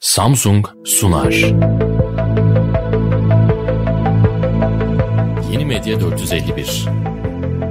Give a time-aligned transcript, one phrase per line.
[0.00, 1.32] Samsung sunar.
[5.52, 6.88] Yeni Medya 451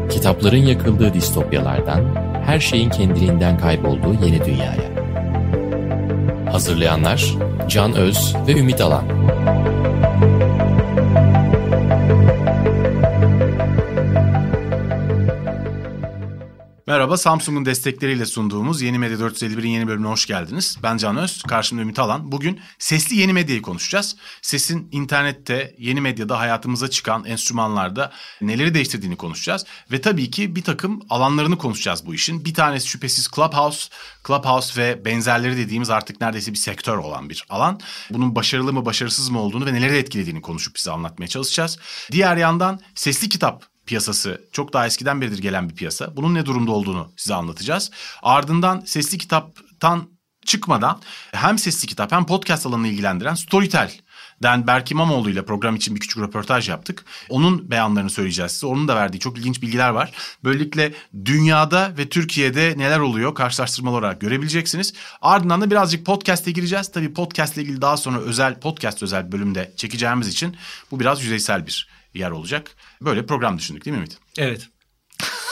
[0.09, 2.15] Kitapların yakıldığı distopyalardan,
[2.45, 4.89] her şeyin kendiliğinden kaybolduğu yeni dünyaya.
[6.51, 7.35] Hazırlayanlar
[7.67, 9.05] Can Öz ve Ümit Alan.
[17.09, 20.77] Merhaba, Samsung'un destekleriyle sunduğumuz Yeni Medya 451'in yeni bölümüne hoş geldiniz.
[20.83, 22.31] Ben Can Öz, karşımda Ümit Alan.
[22.31, 24.15] Bugün sesli yeni medyayı konuşacağız.
[24.41, 29.65] Sesin internette, yeni medyada, hayatımıza çıkan enstrümanlarda neleri değiştirdiğini konuşacağız.
[29.91, 32.45] Ve tabii ki bir takım alanlarını konuşacağız bu işin.
[32.45, 33.89] Bir tanesi şüphesiz Clubhouse.
[34.27, 37.79] Clubhouse ve benzerleri dediğimiz artık neredeyse bir sektör olan bir alan.
[38.09, 41.79] Bunun başarılı mı, başarısız mı olduğunu ve neleri etkilediğini konuşup bize anlatmaya çalışacağız.
[42.11, 46.15] Diğer yandan sesli kitap piyasası çok daha eskiden beridir gelen bir piyasa.
[46.15, 47.91] Bunun ne durumda olduğunu size anlatacağız.
[48.23, 50.09] Ardından sesli kitaptan
[50.45, 53.91] çıkmadan hem sesli kitap hem podcast alanını ilgilendiren Storytel
[54.43, 57.05] Den Berk İmamoğlu ile program için bir küçük röportaj yaptık.
[57.29, 58.65] Onun beyanlarını söyleyeceğiz size.
[58.65, 60.11] Onun da verdiği çok ilginç bilgiler var.
[60.43, 60.93] Böylelikle
[61.25, 64.93] dünyada ve Türkiye'de neler oluyor karşılaştırmalı olarak görebileceksiniz.
[65.21, 66.91] Ardından da birazcık podcast'e gireceğiz.
[66.91, 70.57] Tabii podcast ile ilgili daha sonra özel podcast özel bölümde çekeceğimiz için
[70.91, 72.75] bu biraz yüzeysel bir yer olacak.
[73.01, 74.17] Böyle program düşündük değil mi Ümit?
[74.37, 74.69] Evet.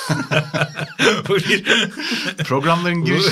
[2.46, 3.30] Programların girişi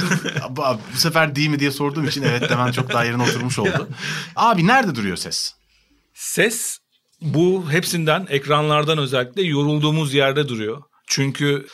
[0.50, 3.90] bu sefer değil mi diye sorduğum için evet demen çok daha yerine oturmuş oldu.
[4.36, 5.56] Abi nerede duruyor ses?
[6.14, 6.80] Ses
[7.22, 10.84] bu hepsinden ekranlardan özellikle yorulduğumuz yerde duruyor.
[11.08, 11.68] Çünkü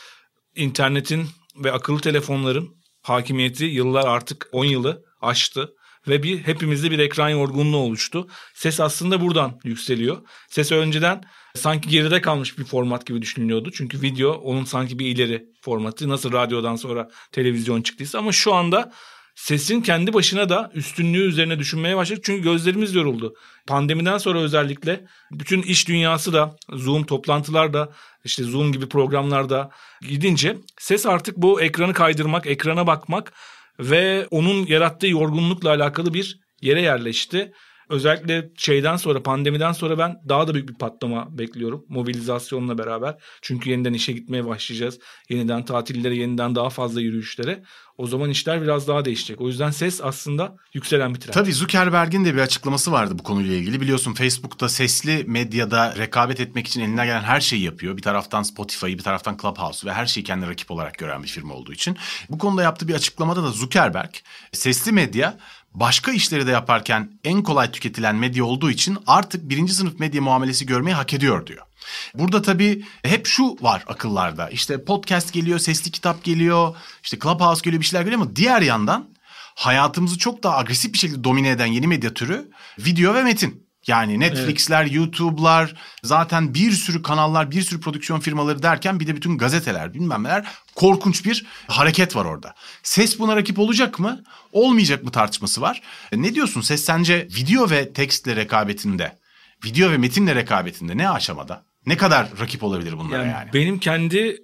[0.56, 5.74] internetin ve akıllı telefonların hakimiyeti yıllar artık 10 yılı aştı
[6.08, 8.28] ve bir hepimizde bir ekran yorgunluğu oluştu.
[8.54, 10.22] Ses aslında buradan yükseliyor.
[10.48, 13.70] Ses önceden sanki geride kalmış bir format gibi düşünülüyordu.
[13.74, 16.08] Çünkü video onun sanki bir ileri formatı.
[16.08, 18.92] Nasıl radyodan sonra televizyon çıktıysa ama şu anda
[19.34, 22.24] sesin kendi başına da üstünlüğü üzerine düşünmeye başladık.
[22.24, 23.34] Çünkü gözlerimiz yoruldu.
[23.66, 27.92] Pandemiden sonra özellikle bütün iş dünyası da Zoom toplantılar da
[28.24, 29.70] işte Zoom gibi programlarda
[30.08, 33.32] gidince ses artık bu ekranı kaydırmak, ekrana bakmak
[33.80, 37.52] ve onun yarattığı yorgunlukla alakalı bir yere yerleşti.
[37.92, 43.16] Özellikle şeyden sonra pandemiden sonra ben daha da büyük bir patlama bekliyorum mobilizasyonla beraber.
[43.42, 44.98] Çünkü yeniden işe gitmeye başlayacağız.
[45.28, 47.62] Yeniden tatillere, yeniden daha fazla yürüyüşlere.
[47.98, 49.40] O zaman işler biraz daha değişecek.
[49.40, 51.34] O yüzden ses aslında yükselen bir trend.
[51.34, 53.80] Tabii Zuckerberg'in de bir açıklaması vardı bu konuyla ilgili.
[53.80, 57.96] Biliyorsun Facebook'ta sesli medyada rekabet etmek için eline gelen her şeyi yapıyor.
[57.96, 61.54] Bir taraftan Spotify'ı, bir taraftan Clubhouse ve her şeyi kendi rakip olarak gören bir firma
[61.54, 61.96] olduğu için.
[62.28, 64.10] Bu konuda yaptığı bir açıklamada da Zuckerberg
[64.52, 65.38] sesli medya
[65.74, 70.66] başka işleri de yaparken en kolay tüketilen medya olduğu için artık birinci sınıf medya muamelesi
[70.66, 71.66] görmeyi hak ediyor diyor.
[72.14, 74.50] Burada tabii hep şu var akıllarda.
[74.50, 79.14] İşte podcast geliyor, sesli kitap geliyor, işte Clubhouse geliyor bir şeyler geliyor ama diğer yandan
[79.54, 83.71] hayatımızı çok daha agresif bir şekilde domine eden yeni medya türü video ve metin.
[83.86, 84.94] Yani Netflix'ler, evet.
[84.94, 90.24] YouTube'lar, zaten bir sürü kanallar, bir sürü prodüksiyon firmaları derken bir de bütün gazeteler, bilmem
[90.24, 92.54] neler korkunç bir hareket var orada.
[92.82, 94.24] Ses buna rakip olacak mı?
[94.52, 95.82] Olmayacak mı tartışması var.
[96.12, 96.60] E, ne diyorsun?
[96.60, 99.18] Ses sence video ve tekstle rekabetinde,
[99.64, 101.64] video ve metinle rekabetinde ne aşamada?
[101.86, 103.32] Ne kadar rakip olabilir bunlara yani?
[103.32, 103.50] yani?
[103.54, 104.36] Benim kendi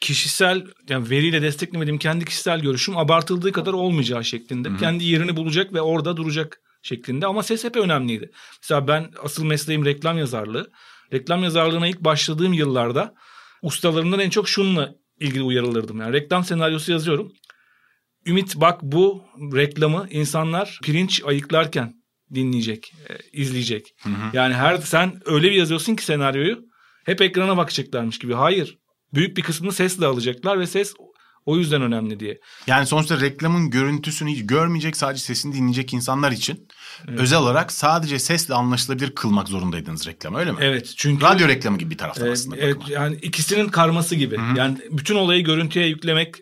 [0.00, 4.68] kişisel yani veriyle desteklemediğim kendi kişisel görüşüm abartıldığı kadar olmayacağı şeklinde.
[4.68, 4.78] Hı-hı.
[4.78, 8.30] Kendi yerini bulacak ve orada duracak şeklinde ama ses hep önemliydi.
[8.62, 10.70] Mesela ben asıl mesleğim reklam yazarlığı.
[11.12, 13.14] Reklam yazarlığına ilk başladığım yıllarda
[13.62, 16.00] ustalarımdan en çok şununla ilgili uyarılırdım.
[16.00, 17.32] Yani reklam senaryosu yazıyorum.
[18.26, 21.94] Ümit bak bu reklamı insanlar pirinç ayıklarken
[22.34, 23.94] dinleyecek, e, izleyecek.
[24.02, 24.30] Hı hı.
[24.32, 26.64] Yani her sen öyle bir yazıyorsun ki senaryoyu
[27.04, 28.34] hep ekrana bakacaklarmış gibi.
[28.34, 28.78] Hayır.
[29.14, 30.94] Büyük bir kısmını sesle alacaklar ve ses
[31.46, 32.40] o yüzden önemli diye.
[32.66, 36.68] Yani sonuçta reklamın görüntüsünü hiç görmeyecek sadece sesini dinleyecek insanlar için
[37.08, 37.20] evet.
[37.20, 40.58] özel olarak sadece sesle anlaşılabilir kılmak zorundaydınız reklamı öyle mi?
[40.60, 41.24] Evet çünkü.
[41.24, 42.56] Radyo reklamı gibi bir taraftan evet, aslında.
[42.56, 44.36] Evet yani ikisinin karması gibi.
[44.36, 44.58] Hı-hı.
[44.58, 46.34] Yani bütün olayı görüntüye yüklemek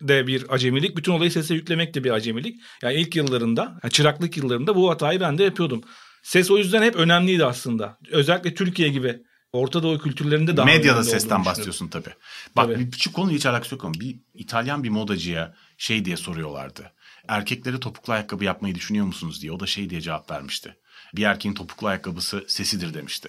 [0.00, 0.96] de bir acemilik.
[0.96, 2.60] Bütün olayı sese yüklemek de bir acemilik.
[2.82, 5.82] Yani ilk yıllarında, yani çıraklık yıllarında bu hatayı ben de yapıyordum.
[6.22, 7.98] Ses o yüzden hep önemliydi aslında.
[8.10, 9.16] Özellikle Türkiye gibi
[9.52, 12.14] Orta Doğu kültürlerinde daha Medyada sesten bahsediyorsun tabii.
[12.56, 12.78] Bak tabii.
[12.78, 16.92] bir küçük konu hiç alakası yok ama bir İtalyan bir modacıya şey diye soruyorlardı.
[17.28, 19.52] Erkekleri topuklu ayakkabı yapmayı düşünüyor musunuz diye.
[19.52, 20.76] O da şey diye cevap vermişti.
[21.14, 23.28] Bir erkeğin topuklu ayakkabısı sesidir demişti.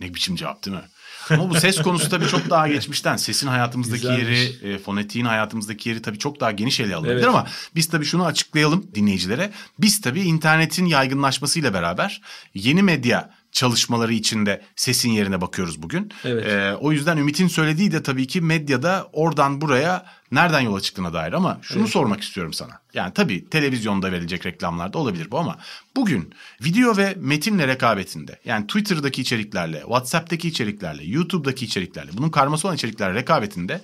[0.00, 0.82] Ne biçim cevap değil mi?
[1.30, 3.16] Ama bu ses konusu tabii çok daha geçmişten.
[3.16, 4.38] Sesin hayatımızdaki Güzelmiş.
[4.62, 7.28] yeri, e, fonetiğin hayatımızdaki yeri tabii çok daha geniş ele alınabilir evet.
[7.28, 9.52] ama biz tabii şunu açıklayalım dinleyicilere.
[9.78, 12.22] Biz tabii internetin yaygınlaşmasıyla beraber
[12.54, 16.12] yeni medya çalışmaları içinde sesin yerine bakıyoruz bugün.
[16.24, 16.46] Evet.
[16.46, 21.32] Ee, o yüzden Ümit'in söylediği de tabii ki medyada oradan buraya nereden yola çıktığına dair
[21.32, 21.92] ama şunu Evet.
[21.92, 22.80] sormak istiyorum sana.
[22.94, 25.58] Yani tabii televizyonda verilecek reklamlarda olabilir bu ama
[25.96, 26.34] bugün
[26.64, 33.14] video ve metinle rekabetinde yani Twitter'daki içeriklerle, WhatsApp'taki içeriklerle, YouTube'daki içeriklerle bunun karması olan içerikler
[33.14, 33.80] rekabetinde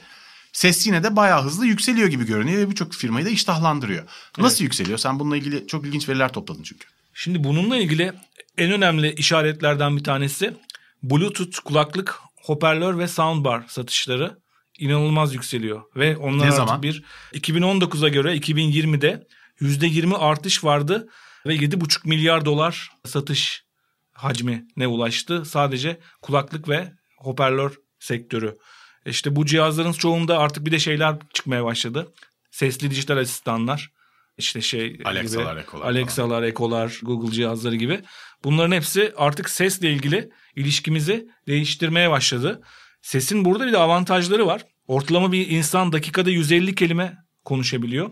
[0.52, 4.04] ses yine de bayağı hızlı yükseliyor gibi görünüyor ve birçok firmayı da iştahlandırıyor.
[4.38, 4.98] Nasıl yükseliyor?
[4.98, 6.86] Sen bununla ilgili çok ilginç veriler topladın çünkü.
[7.14, 8.12] Şimdi bununla ilgili
[8.58, 10.56] en önemli işaretlerden bir tanesi
[11.02, 14.38] Bluetooth kulaklık, hoparlör ve soundbar satışları
[14.78, 15.82] inanılmaz yükseliyor.
[15.96, 16.82] Ve onlar Ne zaman?
[16.82, 17.04] bir
[17.34, 19.26] 2019'a göre 2020'de
[19.60, 21.08] %20 artış vardı
[21.46, 23.64] ve 7,5 milyar dolar satış
[24.12, 25.44] hacmine ulaştı.
[25.44, 28.58] Sadece kulaklık ve hoparlör sektörü.
[29.06, 32.12] İşte bu cihazların çoğunda artık bir de şeyler çıkmaya başladı.
[32.50, 33.90] Sesli dijital asistanlar.
[34.40, 38.00] İşte şey Alexa'lar, gibi, Echo'lar Alexa'lar, Echo'lar, Google cihazları gibi.
[38.44, 42.62] Bunların hepsi artık sesle ilgili ilişkimizi değiştirmeye başladı.
[43.02, 44.62] Sesin burada bir de avantajları var.
[44.86, 48.10] Ortalama bir insan dakikada 150 kelime konuşabiliyor.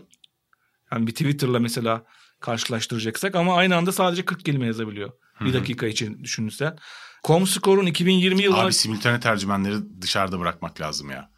[0.91, 2.03] Yani bir Twitter'la mesela
[2.39, 5.11] karşılaştıracaksak ama aynı anda sadece 40 kelime yazabiliyor.
[5.41, 6.77] Bir dakika için düşünürsen.
[7.23, 8.61] Comscore'un 2020 yılına...
[8.61, 11.29] Abi simultane tercümenleri dışarıda bırakmak lazım ya.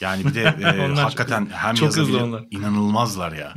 [0.00, 2.44] Yani bir de e, hakikaten çok- hem çok yazabilir, onlar.
[2.50, 3.54] inanılmazlar ya.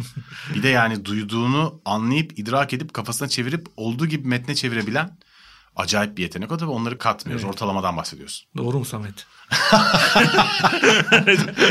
[0.55, 5.17] bir de yani duyduğunu anlayıp idrak edip kafasına çevirip olduğu gibi metne çevirebilen
[5.75, 6.51] acayip bir yetenek.
[6.51, 7.43] O tabii onları katmıyoruz.
[7.45, 7.53] Evet.
[7.53, 8.47] Ortalamadan bahsediyorsun.
[8.57, 9.25] Doğru mu Samet?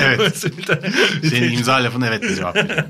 [0.01, 0.37] Evet.
[1.31, 2.85] Senin imza lafına evet diye cevap veriyorum.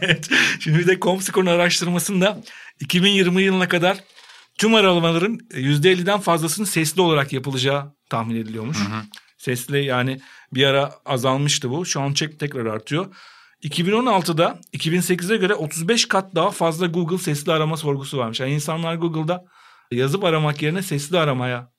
[0.00, 0.28] evet.
[0.60, 2.40] Şimdi bir de Comscore'un araştırmasında
[2.80, 3.98] 2020 yılına kadar
[4.58, 8.76] tüm aramaların %50'den fazlasının sesli olarak yapılacağı tahmin ediliyormuş.
[9.38, 10.20] Sesli yani
[10.54, 11.86] bir ara azalmıştı bu.
[11.86, 13.06] Şu an çek tekrar artıyor.
[13.62, 18.40] 2016'da 2008'e göre 35 kat daha fazla Google sesli arama sorgusu varmış.
[18.40, 19.44] Yani insanlar Google'da
[19.90, 21.72] yazıp aramak yerine sesli aramaya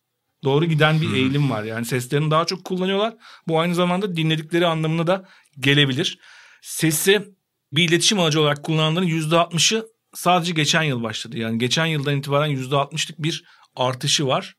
[0.44, 1.64] doğru giden bir eğilim var.
[1.64, 3.14] Yani seslerini daha çok kullanıyorlar.
[3.48, 5.26] Bu aynı zamanda dinledikleri anlamına da
[5.60, 6.20] gelebilir.
[6.62, 7.34] Sesi
[7.72, 11.38] bir iletişim aracı olarak kullananların %60'ı sadece geçen yıl başladı.
[11.38, 13.44] Yani geçen yıldan itibaren %60'lık bir
[13.76, 14.56] artışı var.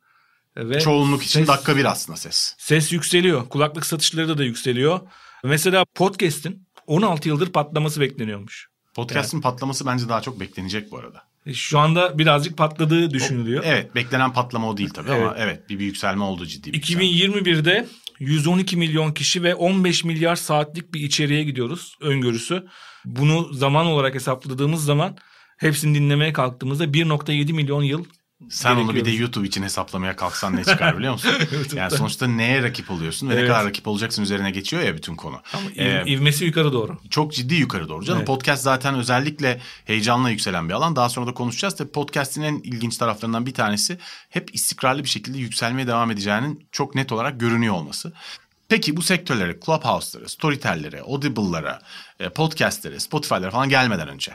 [0.56, 2.55] Ve Çoğunluk için ses- dakika bir aslında ses.
[2.59, 3.49] Ses yükseliyor.
[3.49, 5.00] Kulaklık satışları da, da yükseliyor.
[5.45, 8.69] Mesela podcast'in 16 yıldır patlaması bekleniyormuş.
[8.95, 11.23] Podcast'in patlaması bence daha çok beklenecek bu arada.
[11.47, 13.62] E, Şu anda birazcık patladığı düşünülüyor.
[13.67, 15.37] Evet beklenen patlama o değil tabii ama Evet.
[15.39, 17.05] evet bir bir yükselme oldu ciddi bir yükselme.
[17.05, 17.87] 2021'de
[18.19, 22.67] 112 milyon kişi ve 15 milyar saatlik bir içeriğe gidiyoruz öngörüsü.
[23.05, 25.17] Bunu zaman olarak hesapladığımız zaman
[25.56, 28.05] hepsini dinlemeye kalktığımızda 1.7 milyon yıl
[28.50, 29.11] Sen onu bir de.
[29.11, 31.31] YouTube için hesaplamaya kalksan ne çıkar biliyor musun?
[31.75, 33.49] yani sonuçta neye rakip oluyorsun ve ne Evet.
[33.50, 35.40] kadar rakip olacaksın üzerine geçiyor ya bütün konu.
[35.52, 36.99] ama Ee, iv- ivmesi yukarı doğru.
[37.11, 38.19] çok ciddi yukarı doğru canım.
[38.19, 38.26] Evet.
[38.26, 40.96] Podcast zaten özellikle heyecanla yükselen bir alan.
[40.96, 41.76] Daha sonra da konuşacağız.
[41.76, 43.99] Tabii podcast'in en ilginç taraflarından bir tanesi
[44.29, 48.12] hep istikrarlı bir şekilde yükselmeye devam edeceğinin çok net olarak görünüyor olması.
[48.69, 51.81] Peki bu sektörlere, Clubhouse'lara, Storytel'lere, Audible'lara,
[52.20, 54.32] e, podcast'lere, Spotify'lara falan gelmeden önce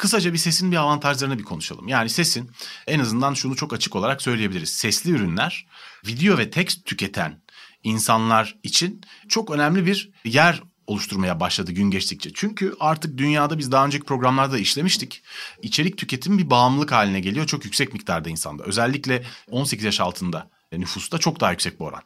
[0.00, 1.88] kısaca bir sesin bir avantajlarını bir konuşalım.
[1.88, 2.50] Yani sesin
[2.86, 4.72] en azından şunu çok açık olarak söyleyebiliriz.
[4.72, 5.66] Sesli ürünler
[6.06, 7.40] video ve tekst tüketen
[7.84, 12.30] insanlar için çok önemli bir yer oluşturmaya başladı gün geçtikçe.
[12.34, 15.22] Çünkü artık dünyada biz daha önceki programlarda işlemiştik.
[15.62, 18.62] İçerik tüketimi bir bağımlılık haline geliyor çok yüksek miktarda insanda.
[18.62, 22.02] Özellikle 18 yaş altında nüfusta çok daha yüksek bu oran.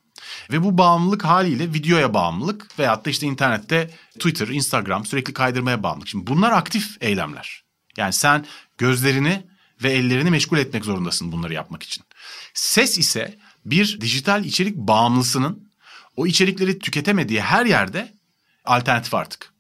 [0.51, 6.09] Ve bu bağımlılık haliyle videoya bağımlılık veyahut da işte internette Twitter, Instagram sürekli kaydırmaya bağımlılık.
[6.09, 7.64] Şimdi bunlar aktif eylemler.
[7.97, 8.47] Yani sen
[8.79, 9.47] gözlerini
[9.83, 12.05] ve ellerini meşgul etmek zorundasın bunları yapmak için.
[12.55, 15.73] Ses ise bir dijital içerik bağımlısının
[16.17, 18.15] o içerikleri tüketemediği her yerde
[18.65, 19.55] alternatif artık.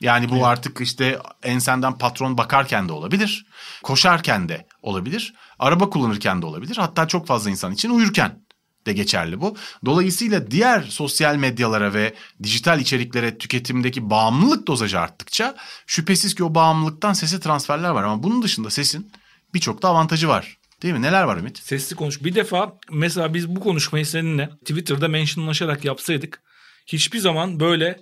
[0.00, 3.46] Yani bu artık işte ensenden patron bakarken de olabilir,
[3.82, 6.76] koşarken de olabilir, araba kullanırken de olabilir.
[6.76, 8.42] Hatta çok fazla insan için uyurken
[8.88, 9.56] de geçerli bu.
[9.84, 17.12] Dolayısıyla diğer sosyal medyalara ve dijital içeriklere tüketimdeki bağımlılık dozajı arttıkça şüphesiz ki o bağımlılıktan
[17.12, 18.04] sese transferler var.
[18.04, 19.10] Ama bunun dışında sesin
[19.54, 20.58] birçok da avantajı var.
[20.82, 21.02] Değil mi?
[21.02, 21.58] Neler var Ümit?
[21.58, 22.24] Sesli konuş.
[22.24, 26.42] Bir defa mesela biz bu konuşmayı seninle Twitter'da mentionlaşarak yapsaydık
[26.86, 28.00] hiçbir zaman böyle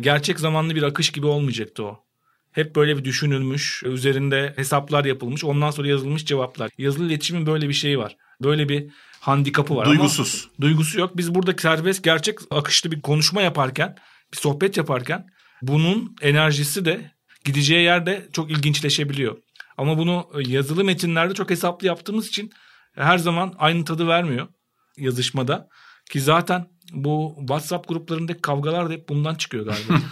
[0.00, 2.06] gerçek zamanlı bir akış gibi olmayacaktı o.
[2.52, 6.70] Hep böyle bir düşünülmüş, üzerinde hesaplar yapılmış, ondan sonra yazılmış cevaplar.
[6.78, 8.16] Yazılı iletişimin böyle bir şeyi var.
[8.42, 8.86] Böyle bir
[9.26, 10.48] handikapı var Duygusuz.
[10.48, 11.16] ama duygusu yok.
[11.16, 13.96] Biz burada serbest, gerçek akışlı bir konuşma yaparken,
[14.32, 15.26] bir sohbet yaparken
[15.62, 17.10] bunun enerjisi de
[17.44, 19.36] gideceği yerde çok ilginçleşebiliyor.
[19.78, 22.50] Ama bunu yazılı metinlerde çok hesaplı yaptığımız için
[22.94, 24.48] her zaman aynı tadı vermiyor
[24.96, 25.68] yazışmada.
[26.10, 30.00] Ki zaten bu WhatsApp gruplarındaki kavgalar da hep bundan çıkıyor galiba.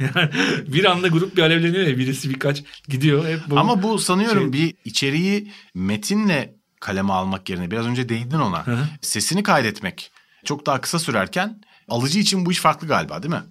[0.00, 0.30] yani
[0.66, 3.26] bir anda grup bir alevleniyor ya birisi birkaç gidiyor.
[3.26, 8.38] Hep bu Ama bu sanıyorum şey- bir içeriği metinle kaleme almak yerine biraz önce değindin
[8.38, 8.66] ona.
[8.66, 8.78] hı.
[9.00, 10.10] Sesini kaydetmek
[10.44, 13.42] çok daha kısa sürerken alıcı için bu iş farklı galiba değil mi?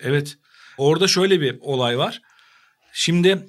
[0.00, 0.38] Evet.
[0.78, 2.20] Orada şöyle bir olay var.
[2.92, 3.48] Şimdi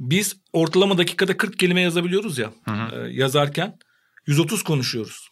[0.00, 2.50] biz ortalama dakikada 40 kelime yazabiliyoruz ya.
[2.92, 3.78] e, yazarken
[4.26, 5.28] 130 konuşuyoruz.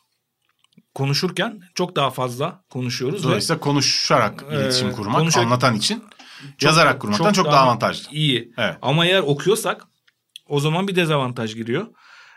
[0.95, 3.21] Konuşurken çok daha fazla konuşuyoruz.
[3.21, 6.04] ve Dolayısıyla konuşarak Ee, iletişim kurmak konuşarak- anlatan için
[6.61, 8.11] yazarak kurmaktan çok, daha avantajlı.
[8.12, 8.52] İyi.
[8.59, 8.76] Evet.
[8.83, 9.85] Ama eğer okuyorsak
[10.49, 11.87] o zaman bir dezavantaj giriyor.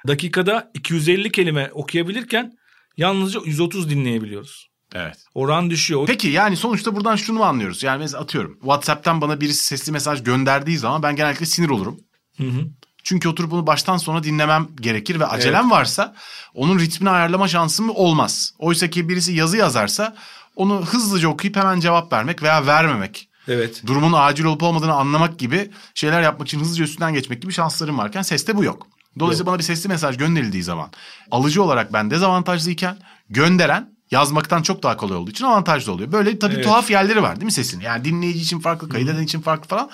[0.07, 2.51] Dakikada 250 kelime okuyabilirken
[2.97, 4.69] yalnızca 130 dinleyebiliyoruz.
[4.95, 5.17] Evet.
[5.33, 6.03] Oran düşüyor.
[6.07, 7.83] Peki yani sonuçta buradan şunu anlıyoruz?
[7.83, 11.99] Yani mesela atıyorum WhatsApp'tan bana birisi sesli mesaj gönderdiği zaman ben genellikle sinir olurum.
[12.37, 12.65] Hı hı.
[13.03, 16.15] Çünkü oturup bunu baştan sona dinlemem gerekir ve acelem varsa
[16.53, 18.53] onun ritmini ayarlama şansım olmaz.
[18.59, 20.15] Oysa ki birisi yazı yazarsa
[20.55, 23.29] onu hızlıca okuyup hemen cevap vermek veya vermemek.
[23.47, 23.83] Evet.
[23.87, 28.21] Durumun acil olup olmadığını anlamak gibi şeyler yapmak için hızlıca üstünden geçmek gibi şanslarım varken
[28.21, 28.87] seste bu yok.
[29.19, 30.91] Dolayısıyla bana bir sesli mesaj gönderildiği zaman
[31.31, 32.97] alıcı olarak ben dezavantajlıyken
[33.29, 36.11] gönderen yazmaktan çok daha kolay olduğu için avantajlı oluyor.
[36.11, 36.63] Böyle tabii Evet.
[36.63, 37.79] tuhaf yerleri var değil mi sesin?
[37.79, 39.89] Yani dinleyici için farklı, kaydeden için farklı falan.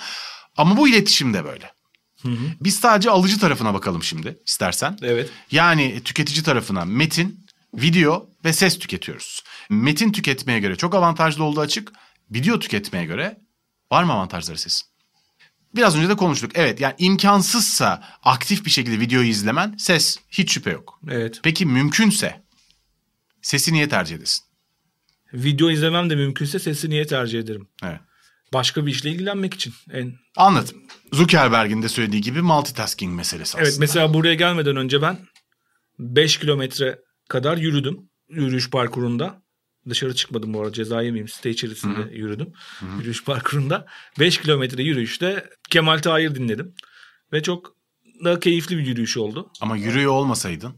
[0.56, 1.72] Ama bu iletişimde böyle.
[2.60, 4.98] Biz sadece alıcı tarafına bakalım şimdi istersen.
[5.02, 5.30] Evet.
[5.50, 9.42] Yani tüketici tarafına metin, video ve ses tüketiyoruz.
[9.70, 11.92] Metin tüketmeye göre çok avantajlı olduğu açık.
[12.30, 13.38] Video tüketmeye göre
[13.92, 14.86] var mı avantajları sesin?
[15.76, 16.50] Biraz önce de konuştuk.
[16.54, 21.00] Evet yani imkansızsa aktif bir şekilde videoyu izlemen ses hiç şüphe yok.
[21.10, 21.40] Evet.
[21.42, 22.42] Peki mümkünse
[23.42, 24.44] sesi niye tercih edesin?
[25.32, 27.68] Video izlemem de mümkünse sesi niye tercih ederim?
[27.84, 28.00] Evet.
[28.52, 29.74] Başka bir işle ilgilenmek için.
[29.92, 30.76] En Anladım.
[31.12, 33.80] Zuckerberg'in de söylediği gibi multitasking meselesi Evet aslında.
[33.80, 35.18] mesela buraya gelmeden önce ben
[35.98, 39.42] 5 kilometre kadar yürüdüm yürüyüş parkurunda.
[39.88, 40.72] Dışarı çıkmadım bu arada.
[40.72, 41.28] Ceza yemeyeyim.
[41.28, 42.52] Site içerisinde yürüdüm.
[42.98, 43.86] Yürüyüş parkurunda.
[44.20, 46.74] 5 kilometre yürüyüşte Kemal Tahir dinledim.
[47.32, 47.76] Ve çok
[48.24, 49.50] da keyifli bir yürüyüş oldu.
[49.60, 50.76] Ama yürüyor olmasaydın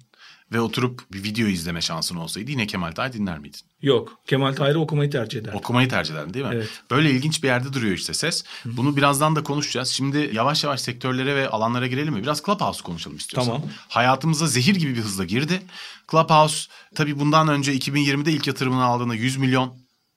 [0.53, 3.61] ve oturup bir video izleme şansın olsaydı yine Kemal Tahir dinler miydin?
[3.83, 5.59] Yok Kemal Tahir'i okumayı tercih ederdim.
[5.59, 6.53] Okumayı tercih ederdin değil mi?
[6.55, 6.69] Evet.
[6.91, 8.45] Böyle ilginç bir yerde duruyor işte ses.
[8.65, 9.89] Bunu birazdan da konuşacağız.
[9.89, 12.23] Şimdi yavaş yavaş sektörlere ve alanlara girelim mi?
[12.23, 13.55] Biraz Clubhouse konuşalım istiyorsan.
[13.55, 13.71] Tamam.
[13.89, 15.63] Hayatımıza zehir gibi bir hızla girdi.
[16.11, 19.75] Clubhouse tabii bundan önce 2020'de ilk yatırımını aldığında 100 milyon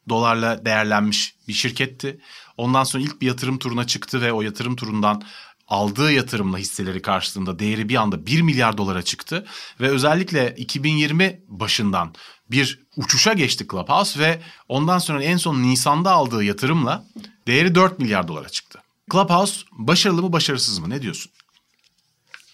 [0.09, 2.19] dolarla değerlenmiş bir şirketti.
[2.57, 5.23] Ondan sonra ilk bir yatırım turuna çıktı ve o yatırım turundan
[5.71, 9.45] aldığı yatırımla hisseleri karşılığında değeri bir anda 1 milyar dolara çıktı.
[9.81, 12.13] Ve özellikle 2020 başından
[12.51, 17.05] bir uçuşa geçti Clubhouse ve ondan sonra en son Nisan'da aldığı yatırımla
[17.47, 18.79] değeri 4 milyar dolara çıktı.
[19.11, 21.31] Clubhouse başarılı mı başarısız mı ne diyorsun?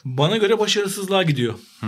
[0.05, 1.53] Bana göre başarısızlığa gidiyor.
[1.83, 1.87] Ee,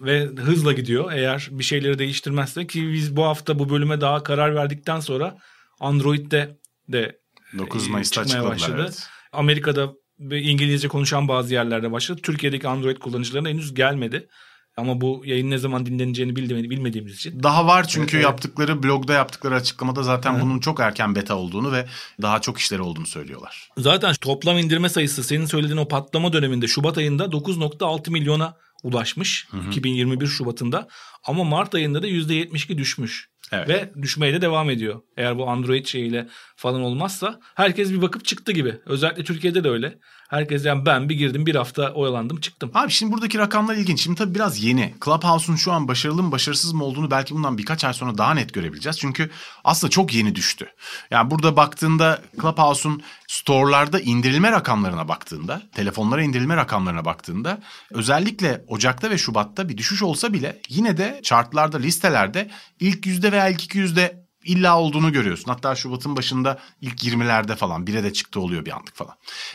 [0.00, 1.12] ve hızla gidiyor.
[1.12, 5.38] Eğer bir şeyleri değiştirmezse ki biz bu hafta bu bölüme daha karar verdikten sonra
[5.80, 6.58] Android'de
[6.88, 7.18] de
[7.58, 8.80] 9 e, Mayıs'ta çıkmaya başladı.
[8.80, 9.08] Evet.
[9.32, 12.20] Amerika'da İngilizce konuşan bazı yerlerde başladı.
[12.22, 14.28] Türkiye'deki Android kullanıcılarına henüz gelmedi.
[14.76, 17.42] Ama bu yayın ne zaman dinleneceğini bilmediğimiz için.
[17.42, 18.24] Daha var çünkü Evet.
[18.24, 21.86] yaptıkları blogda yaptıkları açıklamada zaten bunun çok erken beta olduğunu ve
[22.22, 23.68] daha çok işleri olduğunu söylüyorlar.
[23.78, 30.26] Zaten toplam indirme sayısı senin söylediğin o patlama döneminde Şubat ayında 9.6 milyona ulaşmış 2021
[30.26, 30.88] Şubat'ında
[31.24, 33.28] ama Mart ayında da %72 düşmüş.
[33.52, 33.68] Evet.
[33.68, 35.02] Ve düşmeye de devam ediyor.
[35.16, 38.74] Eğer bu Android şeyiyle falan olmazsa herkes bir bakıp çıktı gibi.
[38.86, 39.98] Özellikle Türkiye'de de öyle.
[40.34, 42.70] Herkes yani ben bir girdim bir hafta oyalandım çıktım.
[42.74, 44.00] Abi şimdi buradaki rakamlar ilginç.
[44.00, 44.94] Şimdi tabii biraz yeni.
[45.04, 48.54] Clubhouse'un şu an başarılı mı başarısız mı olduğunu belki bundan birkaç ay sonra daha net
[48.54, 48.98] görebileceğiz.
[48.98, 49.30] Çünkü
[49.64, 50.66] aslında çok yeni düştü.
[51.10, 57.58] Yani burada baktığında Clubhouse'un store'larda indirilme rakamlarına baktığında, telefonlara indirilme rakamlarına baktığında
[57.90, 62.50] özellikle Ocak'ta ve Şubat'ta bir düşüş olsa bile yine de chartlarda, listelerde
[62.80, 65.50] ilk yüzde veya ilk iki yüzde illa olduğunu görüyorsun.
[65.50, 69.14] Hatta Şubat'ın başında ilk 20'lerde falan bire de çıktı oluyor bir anlık falan.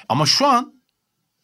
[0.10, 0.74] Ama şu an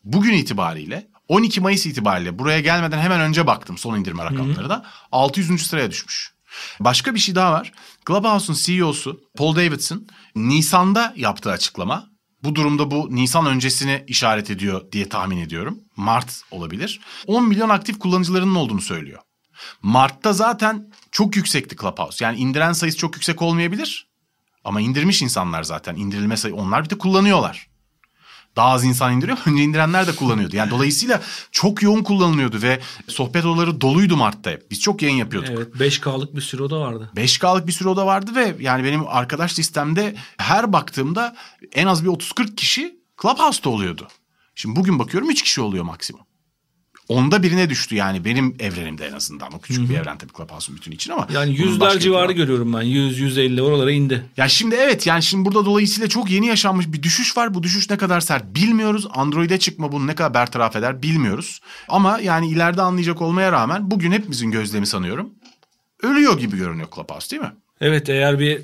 [0.04, 5.68] bugün itibariyle 12 Mayıs itibariyle buraya gelmeden hemen önce baktım son indirme rakamları da 600.
[5.68, 6.36] sıraya düşmüş.
[6.80, 7.72] Başka bir şey daha var.
[8.08, 12.10] Clubhouse'un CEO'su Paul Davidson Nisan'da yaptığı açıklama.
[12.44, 15.80] Bu durumda bu Nisan öncesini işaret ediyor diye tahmin ediyorum.
[15.96, 17.00] Mart olabilir.
[17.28, 19.20] 10 milyon aktif kullanıcılarının olduğunu söylüyor.
[19.82, 22.26] Mart'ta zaten çok yüksekti Clubhouse.
[22.26, 24.08] Yani indiren sayısı çok yüksek olmayabilir.
[24.64, 25.96] Ama indirmiş insanlar zaten.
[25.96, 27.68] İndirilme sayı onlar bir de kullanıyorlar.
[28.56, 29.38] Daha az insan indiriyor.
[29.46, 30.56] Önce indirenler de kullanıyordu.
[30.56, 31.22] Yani dolayısıyla
[31.52, 34.72] çok yoğun kullanılıyordu ve sohbet odaları doluydu Mart'ta hep.
[34.72, 35.50] Biz çok yayın yapıyorduk.
[35.50, 37.12] Evet 5K'lık bir sürü o da vardı.
[37.16, 41.36] 5K'lık bir süre oda vardı ve yani benim arkadaş listemde her baktığımda
[41.74, 44.08] en az bir 30-40 kişi Clubhouse'da oluyordu.
[44.56, 46.26] Şimdi bugün bakıyorum 3 kişi oluyor maksimum.
[47.08, 49.54] Onda birine düştü yani benim evrenimde en azından.
[49.54, 51.28] O küçük bir evren tabii Clubhouse'un bütün için ama.
[51.34, 52.82] Yani yüzler civarı bir- görüyorum ben.
[52.82, 54.24] 100 150 oralara indi.
[54.38, 57.54] Ya şimdi evet yani şimdi burada dolayısıyla çok yeni yaşanmış bir düşüş var.
[57.54, 59.08] Bu düşüş ne kadar sert bilmiyoruz.
[59.14, 61.60] Android'e çıkma bunu ne kadar bertaraf eder bilmiyoruz.
[61.90, 65.30] Ama yani ileride anlayacak olmaya rağmen bugün hepimizin gözlemi sanıyorum.
[66.04, 67.52] Ölüyor gibi görünüyor Clubhouse değil mi?
[67.82, 68.62] Evet eğer bir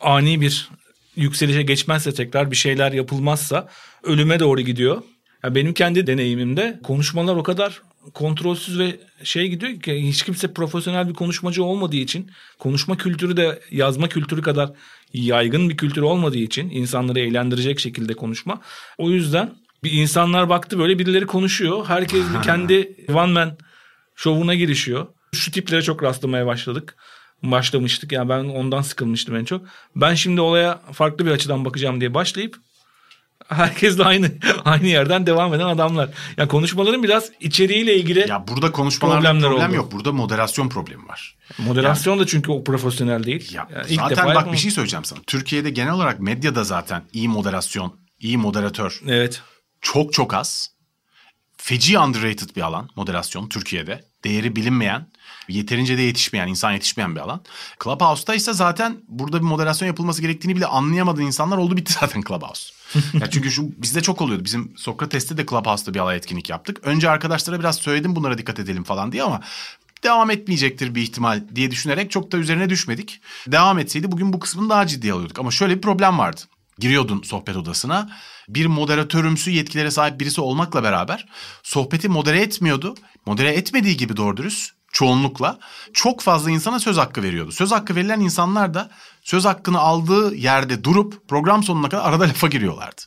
[0.00, 0.68] ani bir
[1.16, 3.68] yükselişe geçmezse tekrar bir şeyler yapılmazsa
[4.02, 5.02] ölüme doğru gidiyor.
[5.46, 7.82] Ya benim kendi deneyimimde konuşmalar o kadar
[8.14, 13.60] kontrolsüz ve şey gidiyor ki hiç kimse profesyonel bir konuşmacı olmadığı için konuşma kültürü de
[13.70, 14.70] yazma kültürü kadar
[15.12, 18.60] yaygın bir kültür olmadığı için insanları eğlendirecek şekilde konuşma.
[18.98, 21.86] O yüzden bir insanlar baktı böyle birileri konuşuyor.
[21.86, 23.58] Herkes bir kendi one man
[24.16, 25.06] şovuna girişiyor.
[25.34, 26.96] Şu tiplere çok rastlamaya başladık.
[27.42, 28.12] Başlamıştık.
[28.12, 29.66] Yani ben ondan sıkılmıştım en çok.
[29.96, 32.56] Ben şimdi olaya farklı bir açıdan bakacağım diye başlayıp
[33.48, 34.30] herkesle aynı
[34.64, 36.10] aynı yerden devam eden adamlar.
[36.36, 39.76] Yani konuşmaların biraz içeriğiyle ilgili Ya burada konuşmalarda Problemler problem oldu.
[39.76, 39.92] yok.
[39.92, 41.36] Burada moderasyon problemi var.
[41.58, 43.54] moderasyon da çünkü o profesyonel değil.
[43.54, 44.52] Ya Yani ilk zaten defa bak yapamam.
[44.52, 45.18] bir şey söyleyeceğim sana.
[45.26, 49.42] Türkiye'de genel olarak medyada zaten iyi moderasyon, iyi moderatör Evet.
[49.80, 50.76] çok çok az.
[51.56, 54.04] Feci underrated bir alan moderasyon Türkiye'de.
[54.24, 55.06] Değeri bilinmeyen,
[55.48, 57.40] yeterince de yetişmeyen, insan yetişmeyen bir alan.
[57.84, 62.72] Clubhouse'da ise zaten burada bir moderasyon yapılması gerektiğini bile anlayamadığın insanlar oldu bitti zaten Clubhouse.
[63.20, 64.44] ya çünkü şu bizde çok oluyordu.
[64.44, 66.80] Bizim Sokrates'te de Clubhouse'da bir alay etkinlik yaptık.
[66.82, 69.40] Önce arkadaşlara biraz söyledim bunlara dikkat edelim falan diye ama
[70.02, 73.20] devam etmeyecektir bir ihtimal diye düşünerek çok da üzerine düşmedik.
[73.46, 75.38] Devam etseydi bugün bu kısmını daha ciddiye alıyorduk.
[75.38, 76.40] Ama şöyle bir problem vardı.
[76.78, 78.10] Giriyordun sohbet odasına.
[78.48, 81.26] Bir moderatörümsü yetkilere sahip birisi olmakla beraber
[81.62, 82.94] sohbeti modere etmiyordu.
[83.26, 85.58] Modere etmediği gibi doğru dürüst çoğunlukla
[85.92, 87.52] çok fazla insana söz hakkı veriyordu.
[87.52, 88.90] Söz hakkı verilen insanlar da
[89.26, 93.02] söz hakkını aldığı yerde durup program sonuna kadar arada lafa giriyorlardı.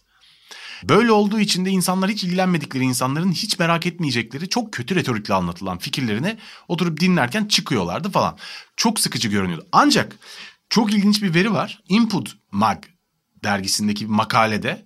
[0.84, 5.78] Böyle olduğu için de insanlar hiç ilgilenmedikleri insanların hiç merak etmeyecekleri çok kötü retorikle anlatılan
[5.78, 8.38] fikirlerini oturup dinlerken çıkıyorlardı falan.
[8.78, 9.68] Çok sıkıcı görünüyordu.
[9.72, 10.16] Ancak
[10.70, 11.82] çok ilginç bir veri var.
[11.90, 12.84] Input Mag
[13.44, 14.86] dergisindeki bir makalede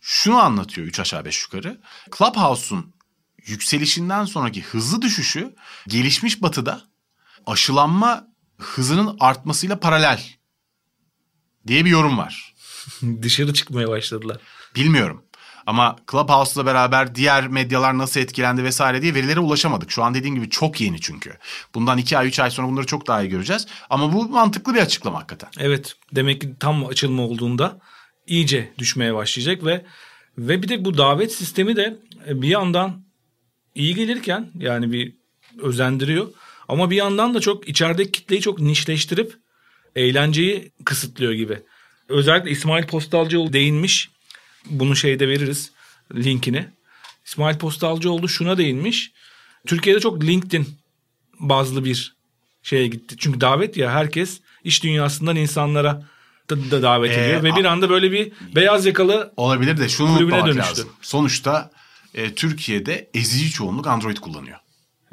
[0.00, 1.80] şunu anlatıyor 3 aşağı 5 yukarı.
[2.18, 2.94] Clubhouse'un
[3.46, 5.54] yükselişinden sonraki hızlı düşüşü
[5.88, 6.82] gelişmiş batıda
[7.46, 10.37] aşılanma hızının artmasıyla paralel
[11.68, 12.54] diye bir yorum var.
[13.22, 14.36] Dışarı çıkmaya başladılar.
[14.74, 15.22] Bilmiyorum.
[15.66, 19.90] Ama Clubhouse'la beraber diğer medyalar nasıl etkilendi vesaire diye verilere ulaşamadık.
[19.90, 21.32] Şu an dediğim gibi çok yeni çünkü.
[21.74, 23.66] Bundan iki ay, üç ay sonra bunları çok daha iyi göreceğiz.
[23.90, 25.50] Ama bu mantıklı bir açıklama hakikaten.
[25.58, 27.80] Evet demek ki tam açılma olduğunda
[28.26, 29.84] iyice düşmeye başlayacak ve
[30.38, 33.04] ve bir de bu davet sistemi de bir yandan
[33.74, 35.16] iyi gelirken yani bir
[35.62, 36.28] özendiriyor
[36.68, 39.34] ama bir yandan da çok içerideki kitleyi çok nişleştirip
[39.96, 41.62] eğlenceyi kısıtlıyor gibi.
[42.08, 44.10] Özellikle İsmail Postalcıoğlu değinmiş.
[44.66, 45.70] Bunu şeyde veririz
[46.14, 46.68] linkini.
[47.26, 49.12] İsmail Postalcıoğlu şuna değinmiş.
[49.66, 50.68] Türkiye'de çok LinkedIn
[51.40, 52.14] bazlı bir
[52.62, 53.14] şeye gitti.
[53.18, 56.02] Çünkü davet ya herkes iş dünyasından insanlara
[56.50, 60.10] da, da davet Ee, ediyor ve bir anda böyle bir beyaz yakalı Olabilir de şunu
[60.10, 60.70] unutmamak dönüştü.
[60.70, 60.88] lazım.
[61.02, 61.70] Sonuçta
[62.14, 64.58] e, Türkiye'de ezici çoğunluk Android kullanıyor.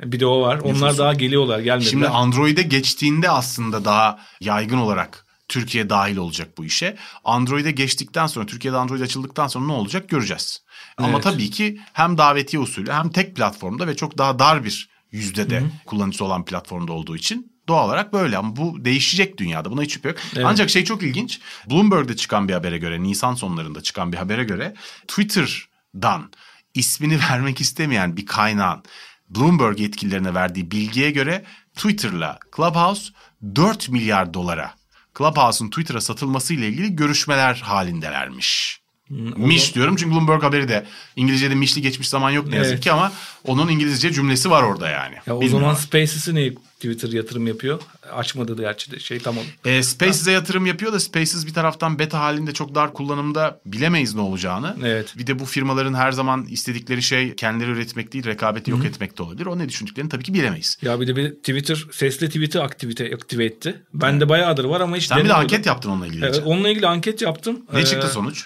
[0.03, 0.59] Bir de o var.
[0.59, 0.97] Onlar Nüfusun.
[0.97, 1.91] daha geliyorlar gelmediler.
[1.91, 6.97] Şimdi Android'e geçtiğinde aslında daha yaygın olarak Türkiye dahil olacak bu işe.
[7.23, 10.63] Android'e geçtikten sonra, Türkiye'de Android açıldıktan sonra ne olacak göreceğiz.
[10.97, 11.23] Ama Evet.
[11.23, 16.25] tabii ki hem davetiye usulü hem tek platformda ve çok daha dar bir yüzdede kullanıcısı
[16.25, 18.37] olan platformda olduğu için doğal olarak böyle.
[18.37, 20.17] Ama bu değişecek dünyada buna hiç şüphe yok.
[20.35, 20.45] Evet.
[20.49, 21.39] Ancak şey çok ilginç.
[21.69, 24.73] Bloomberg'de çıkan bir habere göre, Nisan sonlarında çıkan bir habere göre
[25.07, 26.31] Twitter'dan
[26.73, 28.83] ismini vermek istemeyen bir kaynağın
[29.29, 33.13] Bloomberg yetkililerine verdiği bilgiye göre Twitter'la Clubhouse
[33.55, 34.75] 4 milyar dolara
[35.17, 38.81] Clubhouse'un Twitter'a satılması ile ilgili görüşmeler halindelermiş.
[39.09, 42.83] Miş diyorum çünkü Bloomberg haberi de İngilizce'de mişli geçmiş zaman yok ne yazık Evet.
[42.83, 43.11] ki ama
[43.43, 45.15] onun İngilizce cümlesi var orada yani.
[45.27, 45.59] ya o Bilmiyorum.
[45.61, 47.81] zaman Spaces'i niye Twitter yatırım yapıyor?
[48.13, 49.43] Açmadı gerçi de şey tamam.
[49.65, 54.21] E, Spaces'e yatırım yapıyor da Spaces bir taraftan beta halinde çok dar kullanımda bilemeyiz ne
[54.21, 54.75] olacağını.
[54.83, 55.13] Evet.
[55.17, 59.23] Bir de bu firmaların her zaman istedikleri şey kendileri üretmek değil rekabeti yok etmek de
[59.23, 59.45] olabilir.
[59.45, 60.77] O ne düşündüklerini tabii ki bilemeyiz.
[60.81, 63.81] Ya bir de bir Twitter sesli tweet'i aktivite aktive etti.
[63.93, 66.25] Bende bayağıdır var ama hiç Sen bir de anket yaptın onunla ilgili.
[66.25, 67.59] Evet, onunla ilgili anket yaptım.
[67.73, 68.45] Ne Ee, çıktı sonuç?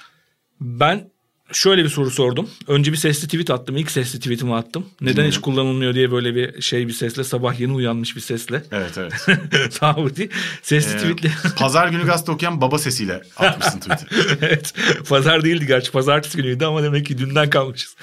[0.61, 1.09] Ben
[1.51, 2.49] şöyle bir soru sordum.
[2.67, 3.77] Önce bir sesli tweet attım.
[3.77, 4.85] İlk sesli tweetimi attım.
[5.01, 8.63] Neden hiç kullanılmıyor diye böyle bir şey bir sesle sabah yeni uyanmış bir sesle.
[8.71, 9.13] Evet evet.
[10.17, 10.29] Değil.
[10.61, 11.31] Sesli Ee, tweetle.
[11.57, 14.37] Pazar günü gazete okuyan baba sesiyle atmışsın Twitter'ı.
[14.41, 14.73] evet.
[15.09, 15.91] Pazar değildi gerçi.
[15.91, 17.95] Pazartesi günüydü ama demek ki dünden kalmışız.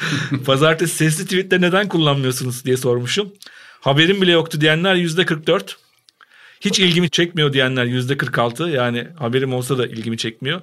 [0.47, 3.33] Pazartesi sesli tweetle neden kullanmıyorsunuz diye sormuşum.
[3.81, 5.77] Haberim bile yoktu diyenler yüzde 44.
[6.61, 8.63] Hiç ilgimi çekmiyor diyenler yüzde 46.
[8.65, 10.61] Yani haberim olsa da ilgimi çekmiyor.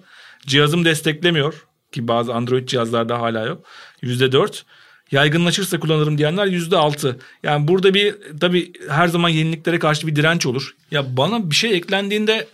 [0.48, 1.54] Cihazım desteklemiyor
[1.94, 3.66] ki bazı Android cihazlarda hala yok.
[4.02, 4.66] Yüzde 4.
[5.12, 7.20] Yaygınlaşırsa kullanırım diyenler yüzde altı.
[7.44, 10.76] Yani burada bir tabii her zaman yeniliklere karşı bir direnç olur.
[10.92, 12.48] Ya bana bir şey eklendiğinde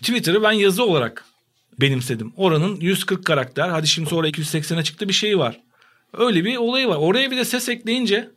[0.00, 1.24] Twitter'ı ben yazı olarak
[1.80, 2.32] benimsedim.
[2.36, 5.60] Oranın 140 karakter hadi şimdi sonra 280'e çıktı bir şey var.
[6.12, 6.96] Öyle bir olayı var.
[6.96, 8.30] Oraya bir de ses ekleyince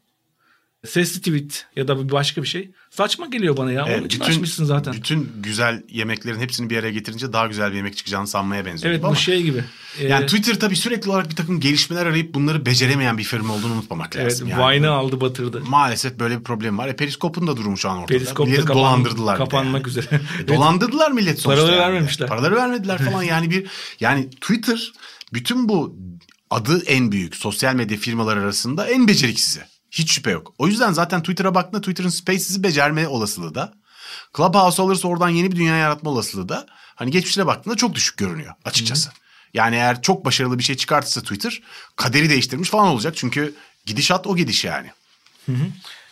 [0.88, 3.86] sesli tweet ya da bir başka bir şey saçma geliyor bana ya.
[3.88, 4.94] Evet, Onun için açmışsın zaten.
[4.94, 8.94] Bütün güzel yemeklerin hepsini bir araya getirince daha güzel bir yemek çıkacağını sanmaya benziyor.
[8.94, 9.16] evet bu ama.
[9.16, 9.64] şey gibi.
[10.02, 13.74] Yani Ee, Twitter tabii sürekli olarak bir takım gelişmeler arayıp bunları beceremeyen bir firma olduğunu
[13.74, 14.48] unutmamak evet lazım.
[14.48, 15.62] Yani Vine'ı aldı batırdı.
[15.68, 16.88] Maalesef böyle bir problem var.
[16.88, 18.08] E, Periskop'un da durumu şu an ortada.
[18.18, 19.38] Periskop da Milleti kapan- dolandırdılar.
[19.38, 19.90] kapanmak yani.
[19.90, 20.22] üzere.
[20.44, 21.62] E, dolandırdılar millet sonuçta.
[21.62, 21.94] Paraları yani.
[21.94, 22.28] vermemişler.
[22.30, 23.68] Paraları vermediler falan yani bir
[24.00, 24.92] yani Twitter
[25.34, 25.96] bütün bu
[26.50, 29.62] adı en büyük sosyal medya firmalar arasında en beceriksizi.
[29.92, 30.54] Hiç şüphe yok.
[30.58, 33.74] O yüzden zaten Twitter'a baktığında Twitter'ın Spaces'i becerme olasılığı da
[34.38, 38.54] Clubhouse alırsa oradan yeni bir dünya yaratma olasılığı da hani geçmişine baktığında çok düşük görünüyor
[38.66, 39.10] açıkçası.
[39.54, 41.62] Yani eğer çok başarılı bir şey çıkartırsa Twitter
[41.96, 43.14] kaderi değiştirmiş falan olacak.
[43.18, 43.54] Çünkü
[43.86, 44.88] gidişat o gidiş yani.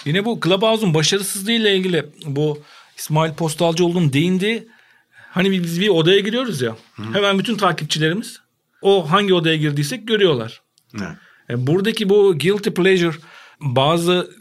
[0.06, 2.64] Yine bu Clubhouse'un başarısızlığıyla ilgili bu
[2.98, 4.68] İsmail Postalcıoğlu'nun değindiği
[5.32, 6.76] hani biz bir odaya giriyoruz ya.
[7.14, 8.40] Hemen bütün takipçilerimiz
[8.82, 10.62] o hangi odaya girdiysek görüyorlar.
[10.96, 11.18] Evet.
[11.50, 13.18] E, buradaki bu guilty pleasure
[13.62, 14.32] bazı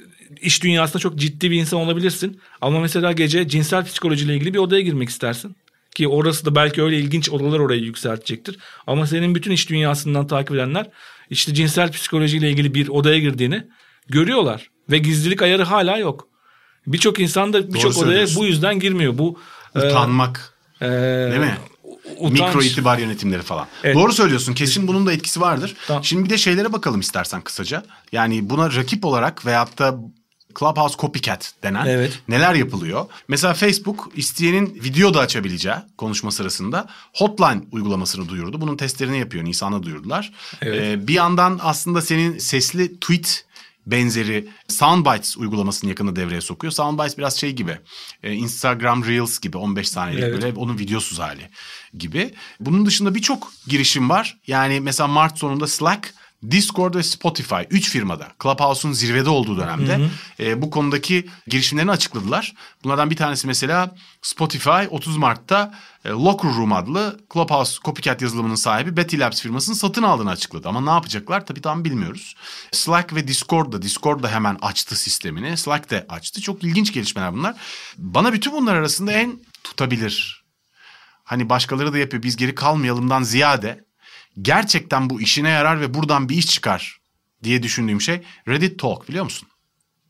[0.40, 2.40] iş dünyasında çok ciddi bir insan olabilirsin.
[2.60, 5.56] Ama mesela gece cinsel psikolojiyle ilgili bir odaya girmek istersin.
[5.94, 8.58] Ki orası da belki öyle ilginç odalar orayı yükseltecektir.
[8.86, 10.90] Ama senin bütün iş dünyasından takip edenler
[11.30, 13.64] işte cinsel psikolojiyle ilgili bir odaya girdiğini
[14.08, 14.70] görüyorlar.
[14.90, 16.28] Ve gizlilik ayarı hala yok.
[16.86, 19.18] Birçok insan da birçok odaya bu yüzden girmiyor.
[19.18, 19.38] Bu
[19.74, 20.54] e, Utanmak.
[20.80, 20.86] e,
[21.30, 21.56] Değil mi?
[22.18, 22.32] Utanç.
[22.40, 23.66] Mikro itibar yönetimleri falan.
[23.84, 23.96] Evet.
[23.96, 24.54] Doğru söylüyorsun.
[24.54, 25.76] Kesin bunun da etkisi vardır.
[25.86, 26.04] Tamam.
[26.04, 27.82] Şimdi bir de şeylere bakalım istersen kısaca.
[28.12, 29.94] Yani buna rakip olarak veyahut da
[30.58, 32.18] Clubhouse Copycat denen Evet.
[32.28, 33.06] neler yapılıyor?
[33.28, 38.60] Mesela Facebook isteyenin video da açabileceği konuşma sırasında hotline uygulamasını duyurdu.
[38.60, 39.44] Bunun testlerini yapıyor.
[39.44, 40.32] Nisan'da duyurdular.
[40.62, 40.82] Evet.
[40.82, 43.46] Ee, bir yandan aslında senin sesli tweet
[43.86, 46.72] benzeri Soundbites uygulamasını yakında devreye sokuyor.
[46.72, 47.78] Soundbites biraz şey gibi.
[48.22, 50.42] e, Instagram Reels gibi 15 saniyelik Evet.
[50.42, 51.50] böyle onun videosuz hali
[51.98, 52.34] gibi.
[52.60, 54.38] Bunun dışında birçok girişim var.
[54.46, 56.14] Yani mesela Mart sonunda Slack,
[56.50, 62.54] Discord ve Spotify 3 firmada Clubhouse'un zirvede olduğu dönemde e, bu konudaki girişimlerini açıkladılar.
[62.84, 68.96] Bunlardan bir tanesi mesela Spotify 30 Mart'ta e, Locker Room adlı Clubhouse Copycat yazılımının sahibi
[68.96, 70.68] Betty Labs firmasını satın aldığını açıkladı.
[70.68, 72.34] Ama ne yapacaklar tabii tam bilmiyoruz.
[72.72, 75.56] Slack ve Discord da Discord da hemen açtı sistemini.
[75.56, 76.40] Slack de açtı.
[76.40, 77.54] Çok ilginç gelişmeler bunlar.
[77.98, 80.45] Bana bütün bunlar arasında en tutabilir
[81.26, 83.84] hani başkaları da yapıyor biz geri kalmayalımdan ziyade
[84.42, 86.98] gerçekten bu işine yarar ve buradan bir iş çıkar
[87.42, 89.48] diye düşündüğüm şey Reddit Talk biliyor musun?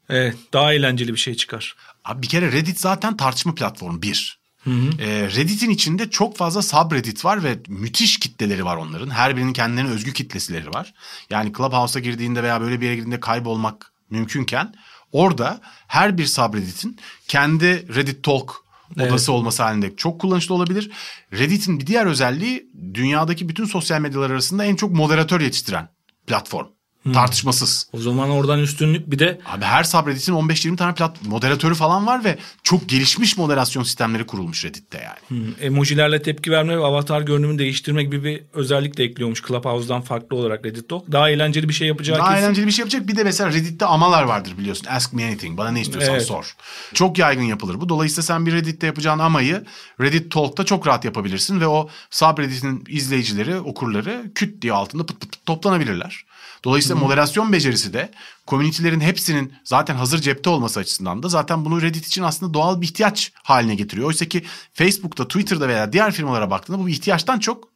[0.08, 1.76] Evet, daha eğlenceli bir şey çıkar.
[2.04, 4.38] Abi bir kere Reddit zaten tartışma platformu bir.
[4.66, 9.10] Ee, Reddit'in içinde çok fazla subreddit var ve müthiş kitleleri var onların.
[9.10, 10.94] Her birinin kendilerine özgü kitlesileri var.
[11.30, 14.74] Yani Clubhouse'a girdiğinde veya böyle bir yere girdiğinde kaybolmak mümkünken
[15.12, 16.98] orada her bir subreddit'in
[17.28, 18.65] kendi Reddit Talk
[18.96, 20.90] odası olması halinde çok kullanışlı olabilir.
[21.32, 25.88] Reddit'in bir diğer özelliği dünyadaki bütün sosyal medyalar arasında en çok moderatör yetiştiren
[26.26, 26.75] platform.
[27.14, 27.88] Tartışmasız.
[27.92, 32.24] O zaman oradan üstünlük bir de Abi her subreddit'in 15-20 tane plat moderatörü falan var
[32.24, 35.44] ve çok gelişmiş moderasyon sistemleri kurulmuş Reddit'te yani.
[35.44, 40.36] Hmm, emojilerle tepki verme ve avatar görünümünü değiştirme gibi bir özellik de ekliyormuş Clubhouse'dan farklı
[40.36, 41.12] olarak Reddit Talk.
[41.12, 42.42] Daha eğlenceli bir şey yapacağı Daha kesin.
[42.44, 43.08] eğlenceli bir şey yapacak.
[43.08, 44.86] Bir de mesela Reddit'te amalar vardır biliyorsun.
[44.90, 45.58] Ask me anything.
[45.58, 46.26] Bana ne istiyorsan Evet.
[46.26, 46.54] sor.
[46.94, 47.88] Çok yaygın yapılır bu.
[47.88, 49.64] Dolayısıyla sen bir Reddit'te yapacağın amayı
[50.00, 55.32] Reddit Talk'ta çok rahat yapabilirsin ve o subreddit'in izleyicileri, okurları küt diye altında pıt pıt
[55.32, 56.24] pıt toplanabilirler.
[56.64, 58.10] Dolayısıyla moderasyon becerisi de
[58.46, 62.86] komünitelerin hepsinin zaten hazır cepte olması açısından da zaten bunu Reddit için aslında doğal bir
[62.86, 64.08] ihtiyaç haline getiriyor.
[64.08, 67.68] Oysa ki Facebook'ta, Twitter'da veya diğer firmalara baktığında bu bir ihtiyaçtan çok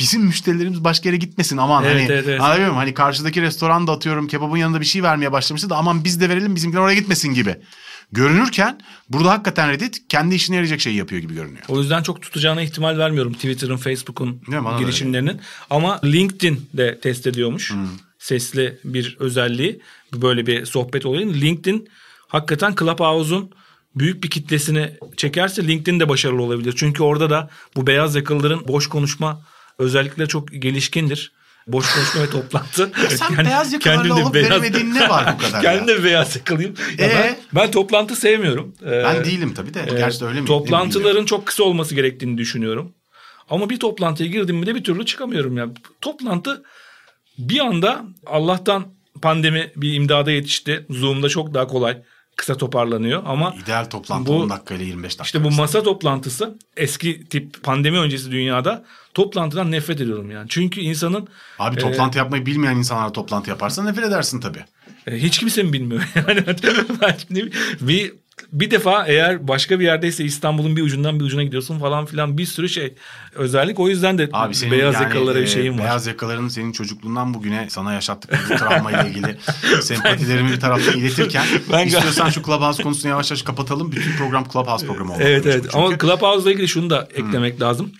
[0.00, 2.58] bizim müşterilerimiz başka yere gitmesin aman Evet, hani evet, evet.
[2.58, 2.76] muyum?
[2.76, 6.54] Hani karşıdaki restoranda atıyorum kebabın yanında bir şey vermeye başlamıştı da aman biz de verelim
[6.54, 7.56] bizimkiler oraya gitmesin gibi.
[8.14, 11.64] Görünürken burada hakikaten Reddit kendi işine yarayacak şeyi yapıyor gibi görünüyor.
[11.68, 14.40] O yüzden çok tutacağına ihtimal vermiyorum Twitter'ın, Facebook'un
[14.78, 15.40] girişimlerinin.
[15.70, 17.72] Ama LinkedIn de test ediyormuş.
[18.18, 19.80] Sesli bir özelliği.
[20.12, 21.34] Böyle bir sohbet olayı.
[21.34, 21.88] LinkedIn
[22.28, 23.50] hakikaten Clubhouse'un
[23.96, 26.74] büyük bir kitlesini çekerse LinkedIn de başarılı olabilir.
[26.76, 29.42] Çünkü orada da bu beyaz yakalıların boş konuşma
[29.78, 31.32] özellikleri çok gelişkindir.
[31.66, 32.90] Boş konuşma ve toplantı.
[33.08, 35.98] Sen beyaz yakalarla olup beyaz- veremediğin ne var bu kadar Kendim ya?
[35.98, 36.74] de beyaz yakalıyım.
[36.98, 37.10] Ya Ee?
[37.14, 38.74] ben, ben toplantı sevmiyorum.
[38.86, 39.84] Ee, Ben değilim tabii de.
[39.90, 40.46] Gerçi de öyle mi?
[40.46, 42.92] Toplantıların çok kısa olması gerektiğini düşünüyorum.
[43.50, 45.68] Ama bir toplantıya girdim mi de bir türlü çıkamıyorum ya.
[46.00, 46.62] Toplantı
[47.38, 48.86] bir anda Allah'tan
[49.22, 50.86] pandemi bir imdada yetişti.
[50.90, 52.02] Zoom'da çok daha kolay
[52.36, 55.24] kısa toparlanıyor ama İdeal toplantı Bu- 10 dakika ile 25 dakika.
[55.24, 60.46] işte bu masa toplantısı eski tip pandemi öncesi dünyada toplantıdan nefret ediyorum yani.
[60.48, 64.64] Çünkü insanın Abi toplantı yapmayı bilmeyen insanlarla toplantı yaparsan nefret edersin tabii.
[65.06, 66.02] e, hiç kimse mi bilmiyor?
[66.28, 66.44] Yani
[67.80, 68.12] bir
[68.52, 72.46] bir defa eğer başka bir yerdeyse İstanbul'un bir ucundan bir ucuna gidiyorsun falan filan bir
[72.46, 72.94] sürü şey.
[73.34, 75.84] Özellik o yüzden de Abi senin beyaz yani, yakalılara bir e, şeyim var.
[75.84, 79.36] Beyaz yakaların senin çocukluğundan bugüne sana yaşattıkları bu travmayla ilgili
[79.82, 83.92] sempatilerimi bir taraftan iletirken Ben- istiyorsan şu Clubhouse konusunu yavaş yavaş kapatalım.
[83.92, 85.28] Bütün program Clubhouse programı olmalı.
[85.28, 87.92] Evet evet Çünkü ama Clubhouse'la ilgili şunu da eklemek lazım.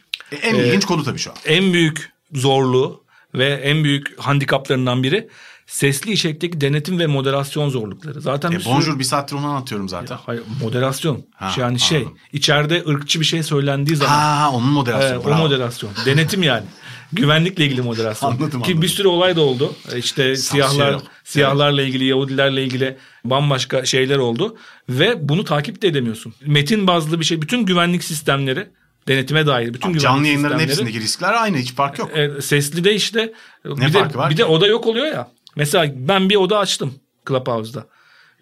[0.42, 1.36] en ilginç konu tabii şu an.
[1.46, 5.28] En büyük zorluğu ve en büyük handikaplarından biri
[5.66, 8.20] sesli içerikteki denetim ve moderasyon zorlukları.
[8.20, 10.18] Zaten bir E, sürü- bonjour bir saattir onu anlatıyorum zaten.
[10.26, 11.24] Hayır, moderasyon.
[11.34, 12.18] Ha, yani şey anladım.
[12.32, 15.22] içeride ırkçı bir şey söylendiği zaman Ha onun moderasyonu.
[15.22, 15.38] O bravo.
[15.38, 15.90] moderasyon.
[16.06, 16.64] Denetim yani.
[17.12, 18.30] Güvenlikle ilgili moderasyon.
[18.30, 18.82] Anladım, Ki anladım.
[18.82, 19.72] bir sürü olay da oldu.
[19.96, 21.02] İşte siyahlar, yok.
[21.24, 24.56] siyahlarla ilgili, Yahudilerle ilgili bambaşka şeyler oldu
[24.88, 26.34] ve bunu takip de edemiyorsun.
[26.46, 28.68] Metin bazlı bir şey, bütün güvenlik sistemleri
[29.08, 32.10] denetime dair bütün güvenlik Canlı yayınların hepsindeki riskler aynı hiç fark yok.
[32.16, 33.32] e, sesli de işte
[33.64, 34.38] bir farkı de var bir ki?
[34.38, 35.28] de oda yok oluyor ya.
[35.56, 36.94] Mesela ben bir oda açtım
[37.28, 37.86] Clubhouse'da.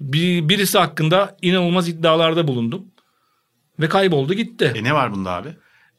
[0.00, 2.84] Bir, birisi hakkında inanılmaz iddialarda bulundum.
[3.80, 4.72] Ve kayboldu gitti.
[4.76, 5.48] E ne var bunda abi?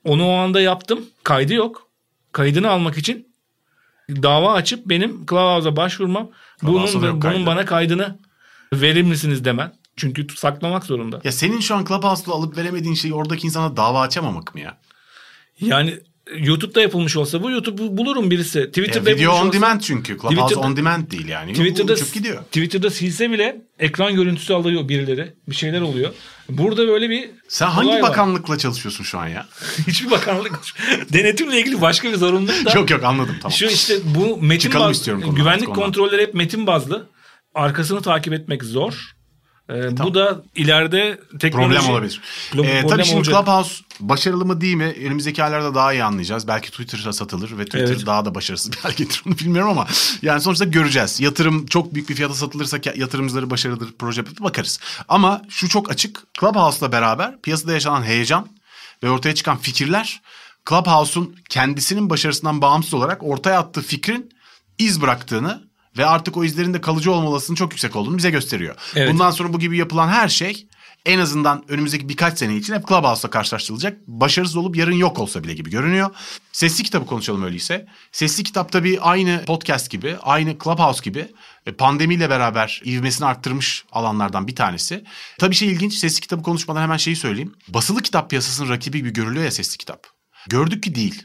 [0.03, 1.05] Onu o anda yaptım.
[1.23, 1.87] Kaydı yok.
[2.31, 3.33] Kaydını almak için
[4.09, 6.23] dava açıp benim Clubhouse'a başvurmam.
[6.63, 7.45] Da Bunun, bunun kaydı.
[7.45, 8.19] bana kaydını
[8.73, 9.73] verir misiniz demen.
[9.95, 11.21] Çünkü saklamak zorunda.
[11.23, 14.77] Ya senin şu an Clubhouse'da alıp veremediğin şeyi oradaki insana dava açamamak mı ya?
[15.59, 15.99] Yani
[16.37, 18.65] YouTube'da yapılmış olsa bu YouTube bulurum birisi.
[18.67, 20.13] Twitter'da video yapılmış on olsa- demand çünkü.
[20.17, 21.53] Clubhouse Twitter'da- on demand değil yani.
[21.53, 22.43] Twitter'da, Uçup gidiyor.
[22.43, 25.33] Twitter'da silse bile ekran görüntüsü alıyor birileri.
[25.49, 26.13] Bir şeyler oluyor.
[26.49, 28.09] Burada böyle bir Sen hangi olay var.
[28.09, 29.45] bakanlıkla çalışıyorsun şu an ya?
[29.87, 30.59] Hiçbir bakanlık.
[31.13, 32.71] Denetimle ilgili başka bir zorunluluk da.
[32.79, 33.51] yok yok anladım tamam.
[33.53, 37.09] Şu işte bu metin Çıkalım baz- istiyorum konudan, güvenlik kontrolleri hep metin bazlı.
[37.55, 39.11] Arkasını takip etmek zor.
[39.73, 40.13] Ee, Bu tamam.
[40.13, 42.21] da ileride teknoloji Problem olabilir.
[42.51, 43.35] Pro- Ee, problem tabii şimdi olacak.
[43.35, 44.95] Clubhouse başarılı mı değil mi?
[45.05, 46.47] Önümüzdeki aylarda daha iyi anlayacağız.
[46.47, 48.05] Belki Twitter'a satılır ve Twitter Evet.
[48.05, 49.87] daha da başarısız bir hale getirir onu bilmiyorum ama
[50.21, 51.19] yani sonuçta göreceğiz.
[51.19, 54.79] Yatırım çok büyük bir fiyata satılırsa yatırımcıları başarılıdır proje bakarız.
[55.07, 56.23] Ama şu çok açık.
[56.39, 58.47] Clubhouse'la beraber piyasada yaşanan heyecan
[59.03, 60.21] ve ortaya çıkan fikirler
[60.69, 64.29] Clubhouse'un kendisinin başarısından bağımsız olarak ortaya attığı fikrin
[64.77, 65.63] iz bıraktığını
[65.97, 68.75] ve artık o izlerin de kalıcı olma olasılığının çok yüksek olduğunu bize gösteriyor.
[68.95, 69.13] Evet.
[69.13, 70.67] Bundan sonra bu gibi yapılan her şey
[71.05, 74.07] en azından önümüzdeki birkaç sene için hep Clubhouse'la karşılaştırılacak.
[74.07, 76.09] Başarısız olup yarın yok olsa bile gibi görünüyor.
[76.51, 77.87] Sesli kitabı konuşalım öyleyse.
[78.11, 81.27] Sesli kitap tabii aynı podcast gibi, aynı Clubhouse gibi
[81.65, 85.03] e, pandemiyle beraber ivmesini arttırmış alanlardan bir tanesi.
[85.39, 87.55] Tabii şey ilginç, sesli kitabı konuşmadan hemen şeyi söyleyeyim.
[87.67, 90.07] Basılı kitap piyasasının rakibi gibi görülüyor ya sesli kitap.
[90.49, 91.23] Gördük ki değil.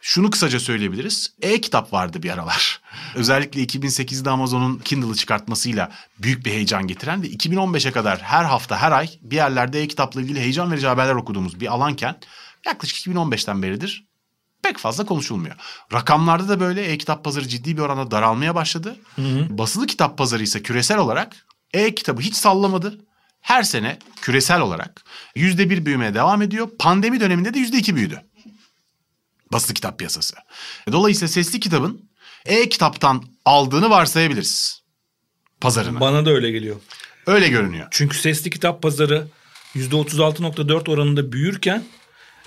[0.00, 1.32] Şunu kısaca söyleyebiliriz.
[1.42, 2.80] E-kitap vardı bir aralar.
[3.14, 8.92] Özellikle 2008'de Amazon'un Kindle'ı çıkartmasıyla büyük bir heyecan getiren ve 2015'e kadar her hafta her
[8.92, 12.16] ay bir yerlerde e-kitapla ilgili heyecan verici haberler okuduğumuz bir alanken
[12.66, 14.04] yaklaşık 2015'ten beridir
[14.64, 15.54] pek fazla konuşulmuyor.
[15.92, 18.96] Rakamlarda da böyle e-kitap pazarı ciddi bir oranda daralmaya başladı.
[19.58, 23.00] Basılı kitap pazarı ise küresel olarak e-kitabı hiç sallamadı.
[23.40, 26.68] Her sene küresel olarak yüzde bir büyümeye devam ediyor.
[26.78, 28.22] Pandemi döneminde de yüzde iki büyüdü
[29.54, 30.36] basılı kitap piyasası.
[30.92, 32.10] Dolayısıyla sesli kitabın
[32.46, 34.82] e-kitaptan aldığını varsayabiliriz
[35.60, 36.00] pazarını.
[36.00, 36.76] Bana da öyle geliyor.
[37.26, 37.86] Öyle görünüyor.
[37.90, 39.26] Çünkü sesli kitap pazarı
[39.74, 41.84] %36.4 oranında büyürken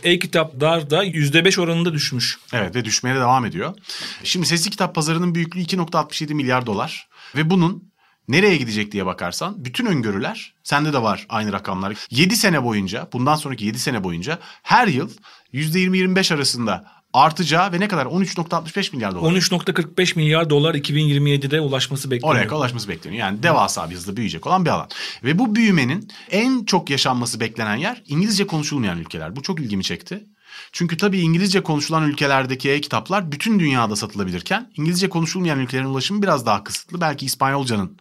[0.04, 2.38] e-kitaplar da %5 oranında düşmüş.
[2.54, 3.76] Evet ve düşmeye de devam ediyor.
[4.24, 7.08] Şimdi sesli kitap pazarının büyüklüğü 2.67 milyar dolar.
[7.36, 7.92] Ve bunun
[8.28, 11.96] nereye gidecek diye bakarsan bütün öngörüler sende de var aynı rakamlar.
[12.10, 15.10] 7 sene boyunca bundan sonraki 7 sene boyunca her yıl
[15.54, 19.32] %20-25 arasında artacağı ve ne kadar 13.65 milyar dolar.
[19.32, 22.46] 13.45 milyar dolar 2027'de ulaşması bekleniyor.
[22.46, 23.20] Oraya ulaşması bekleniyor.
[23.20, 24.88] Yani devasa bir hızla büyüyecek olan bir alan.
[25.24, 29.36] Ve bu büyümenin en çok yaşanması beklenen yer İngilizce konuşulmayan ülkeler.
[29.36, 30.26] Bu çok ilgimi çekti.
[30.72, 36.64] Çünkü tabii İngilizce konuşulan ülkelerdeki e-kitaplar bütün dünyada satılabilirken İngilizce konuşulmayan ülkelerin ulaşımı biraz daha
[36.64, 37.02] kısıtlı.
[37.02, 37.98] Belki İspanyolcanın,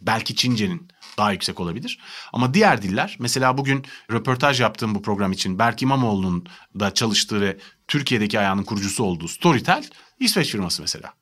[0.00, 1.98] belki Çince'nin daha yüksek olabilir.
[2.32, 6.46] Ama diğer diller mesela bugün röportaj yaptığım bu program için Berk İmamoğlu'nun
[6.80, 9.84] da çalıştığı ve Türkiye'deki ayağının kurucusu olduğu Storytel
[10.20, 11.12] İsveç firması mesela.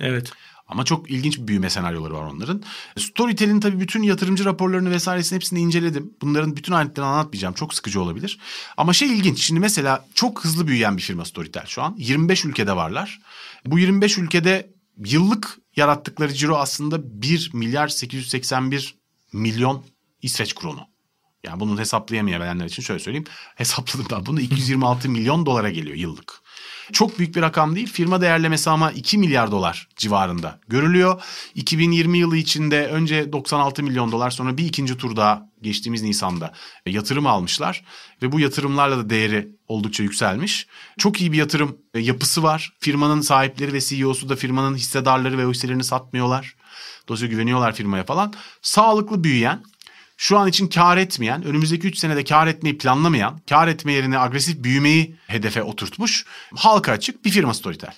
[0.00, 0.32] Evet.
[0.68, 2.62] Ama çok ilginç bir büyüme senaryoları var onların.
[2.98, 6.14] Storytel'in tabii bütün yatırımcı raporlarını vesairesini hepsini inceledim.
[6.22, 7.54] Bunların bütün ayrıntılarını anlatmayacağım.
[7.54, 8.38] Çok sıkıcı olabilir.
[8.76, 9.42] Ama şey ilginç.
[9.42, 11.94] Şimdi mesela çok hızlı büyüyen bir firma Storytel şu an.
[11.98, 13.20] 25 ülkede varlar.
[13.66, 14.70] Bu 25 ülkede
[15.04, 18.94] yıllık yarattıkları ciro aslında 1 milyar 881
[19.32, 19.84] milyon
[20.22, 20.80] İsveç kronu.
[21.44, 23.26] Yani bunu hesaplayamayanlar için şöyle söyleyeyim.
[23.56, 26.42] Hesapladım da bunu 226 milyon dolara geliyor yıllık.
[26.92, 27.86] Çok büyük bir rakam değil.
[27.86, 31.22] Firma değerlemesi ama 2 milyar dolar civarında görülüyor.
[31.54, 36.52] 2020 yılı içinde önce 96 milyon dolar sonra bir ikinci tur daha geçtiğimiz Nisan'da
[36.86, 37.84] yatırım almışlar.
[38.22, 40.66] Ve bu yatırımlarla da değeri oldukça yükselmiş.
[40.98, 42.72] Çok iyi bir yatırım yapısı var.
[42.80, 46.56] Firmanın sahipleri ve CEO'su da firmanın hissedarları ve o hisselerini satmıyorlar.
[47.08, 48.32] Dolayısıyla güveniyorlar firmaya falan.
[48.62, 49.62] Sağlıklı büyüyen,
[50.20, 54.62] şu an için kar etmeyen, önümüzdeki 3 senede kar etmeyi planlamayan, kar etme yerine agresif
[54.62, 56.24] büyümeyi hedefe oturtmuş
[56.56, 57.94] halka açık bir firma Storytel.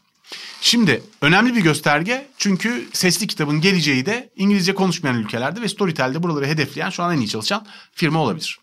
[0.61, 6.47] Şimdi önemli bir gösterge çünkü sesli kitabın geleceği de İngilizce konuşmayan ülkelerde ve Storytel'de buraları
[6.47, 8.59] hedefleyen şu an en iyi çalışan firma olabilir.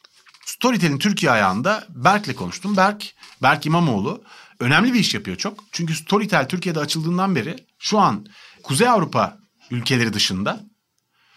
[0.46, 2.78] Storytel'in Türkiye ayağında Berk'le konuştum.
[2.78, 4.24] Berk, Berk İmamoğlu
[4.60, 5.64] önemli bir iş yapıyor çok.
[5.72, 8.26] Çünkü Storytel Türkiye'de açıldığından beri şu an
[8.64, 9.38] Kuzey Avrupa
[9.72, 10.64] ülkeleri dışında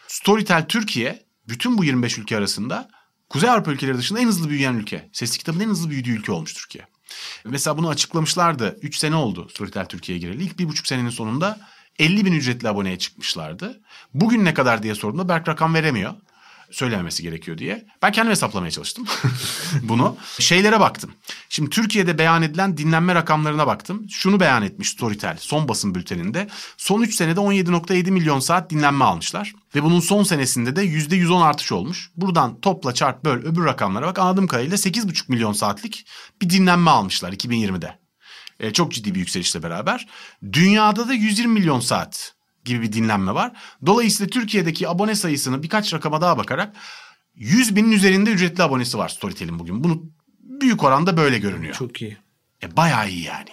[0.09, 2.91] Storytel Türkiye bütün bu 25 ülke arasında
[3.29, 5.11] Kuzey Avrupa ülkeleri dışında en hızlı büyüyen ülke.
[5.13, 6.87] Sesli kitabın en hızlı büyüdüğü ülke olmuş Türkiye.
[7.45, 8.79] Mesela bunu açıklamışlardı.
[8.83, 10.43] 3 sene oldu Storytel Türkiye'ye gireli.
[10.43, 11.61] İlk bir buçuk senenin sonunda
[11.99, 13.81] 50 bin ücretli aboneye çıkmışlardı.
[14.15, 16.15] Bugün ne kadar diye sorduğumda Berk rakam veremiyor
[16.73, 17.87] söylememesi gerekiyor diye.
[18.03, 19.07] Ben kendim hesaplamaya çalıştım
[19.83, 20.17] bunu.
[20.39, 21.11] Şeylere baktım.
[21.49, 24.07] Şimdi Türkiye'de beyan edilen dinlenme rakamlarına baktım.
[24.11, 26.49] Şunu beyan etmiş Storytel son basın bülteninde.
[26.77, 29.53] Son 3 senede 17.7 milyon saat dinlenme almışlar.
[29.75, 32.11] Ve bunun son senesinde de %110 artış olmuş.
[32.17, 36.07] Buradan topla çarp böl öbür rakamlara bak anladığım kadarıyla 8,5 milyon saatlik
[36.43, 37.99] bir dinlenme almışlar 2020'de.
[38.61, 40.07] Ee, çok ciddi bir yükselişle beraber.
[40.53, 43.53] Dünyada da 120 milyon saat gibi bir dinlenme var.
[43.87, 46.77] Dolayısıyla Türkiye'deki abone sayısını birkaç rakama daha bakarak
[47.35, 49.85] 100 binin üzerinde ücretli abonesi var Storytel'in bugün.
[49.85, 50.03] Bunu
[50.41, 51.75] büyük oranda böyle görünüyor.
[51.75, 52.17] Çok iyi.
[52.63, 53.51] E, bayağı iyi yani.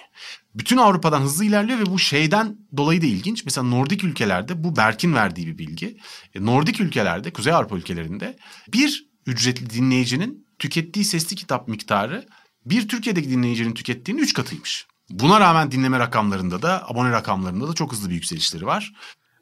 [0.56, 3.46] Bütün Avrupa'dan hızlı ilerliyor ve bu şeyden dolayı da ilginç.
[3.46, 5.98] Mesela Nordik ülkelerde bu Berk'in verdiği bir bilgi.
[6.36, 8.38] E, Nordik ülkelerde, Kuzey Avrupa ülkelerinde
[8.74, 12.28] bir ücretli dinleyicinin tükettiği sesli kitap miktarı
[12.66, 14.88] bir Türkiye'deki dinleyicinin tükettiğinin üç katıymış.
[15.10, 18.94] Buna rağmen dinleme rakamlarında da abone rakamlarında da çok hızlı bir yükselişleri var.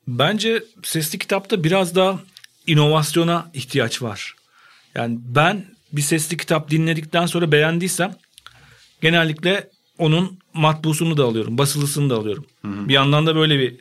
[0.08, 2.20] Bence sesli kitapta biraz daha
[2.68, 4.36] inovasyona ihtiyaç var.
[4.96, 8.16] Yani ben bir sesli kitap dinledikten sonra beğendiysem
[9.02, 12.46] genellikle onun matbusunu da alıyorum, basılısını da alıyorum.
[12.62, 12.88] Hı hı.
[12.88, 13.76] Bir yandan da böyle bir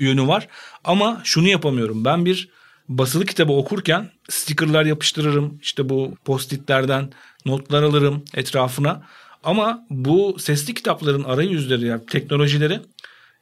[0.00, 0.48] yönü var.
[0.84, 2.04] Ama şunu yapamıyorum.
[2.04, 2.48] Ben bir
[2.88, 5.58] basılı kitabı okurken stickerlar yapıştırırım.
[5.62, 7.12] İşte bu postitlerden
[7.46, 9.02] notlar alırım etrafına.
[9.42, 12.80] Ama bu sesli kitapların arayüzleri yani teknolojileri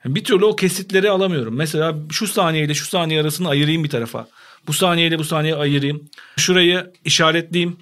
[0.04, 1.56] bir türlü o kesitleri alamıyorum.
[1.56, 4.28] Mesela şu saniyeyle şu saniye arasını ayırayım bir tarafa.
[4.66, 6.08] Bu saniyeyle bu saniye ayırayım.
[6.36, 7.76] Şurayı işaretleyeyim.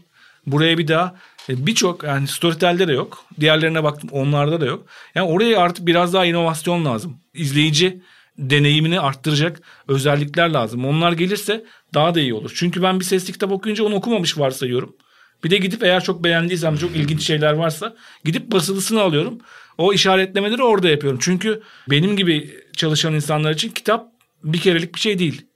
[0.47, 1.15] Buraya bir daha
[1.49, 3.25] e, birçok yani Storytel'de de yok.
[3.41, 4.87] Diğerlerine baktım onlarda da yok.
[5.15, 7.17] Yani oraya artık biraz daha inovasyon lazım.
[7.35, 8.03] İzleyici
[8.39, 10.85] deneyimini arttıracak özellikler lazım.
[10.85, 12.53] Onlar gelirse daha da iyi olur.
[12.55, 14.97] Çünkü ben bir sesli kitap okuyunca onu okumamış varsayıyorum.
[15.45, 19.39] Bir de gidip eğer çok beğendiysem çok ilginç şeyler varsa gidip basılısını alıyorum.
[19.79, 21.19] O işaretlemeleri orada yapıyorum.
[21.23, 24.07] Çünkü benim gibi çalışan insanlar için kitap
[24.45, 25.47] bir kerelik bir şey değil.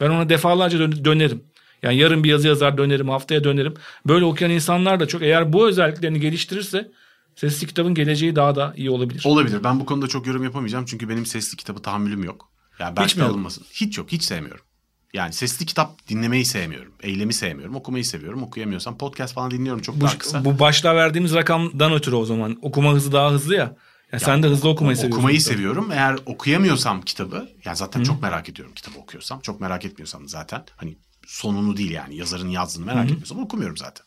[0.00, 1.44] Ben ona defalarca dönerim.
[1.82, 3.74] Yani yarın bir yazı yazar dönerim, haftaya dönerim.
[4.06, 6.92] Böyle okuyan insanlar da çok eğer bu özelliklerini geliştirirse
[7.36, 9.22] sesli kitabın geleceği daha da iyi olabilir.
[9.26, 9.64] Olabilir.
[9.64, 12.48] Ben bu konuda çok yorum yapamayacağım çünkü benim sesli kitabı tahammülüm yok.
[12.78, 13.64] Yani belki hiç mi alınmasın.
[13.72, 14.12] Hiç yok.
[14.12, 14.64] Hiç sevmiyorum.
[15.12, 16.92] Yani sesli kitap dinlemeyi sevmiyorum.
[17.02, 17.76] Eylemi sevmiyorum.
[17.76, 18.42] Okumayı seviyorum.
[18.42, 20.44] Okuyamıyorsam podcast falan dinliyorum çok bu, daha kısa.
[20.44, 22.58] Bu başta verdiğimiz rakamdan ötürü o zaman.
[22.62, 23.60] Okuma hızı daha hızlı ya.
[23.60, 23.76] Ya,
[24.12, 25.18] ya sen de hızlı okumayı seviyorsun.
[25.18, 25.54] Okumayı tabii.
[25.54, 25.90] seviyorum.
[25.92, 28.04] Eğer okuyamıyorsam kitabı, yani zaten Hı.
[28.04, 29.40] çok merak ediyorum kitabı okuyorsam.
[29.40, 33.04] Çok merak etmiyorsam zaten hani sonunu değil yani yazarın yazdığını merak Hı.
[33.04, 34.06] etmiyorsam okumuyorum zaten.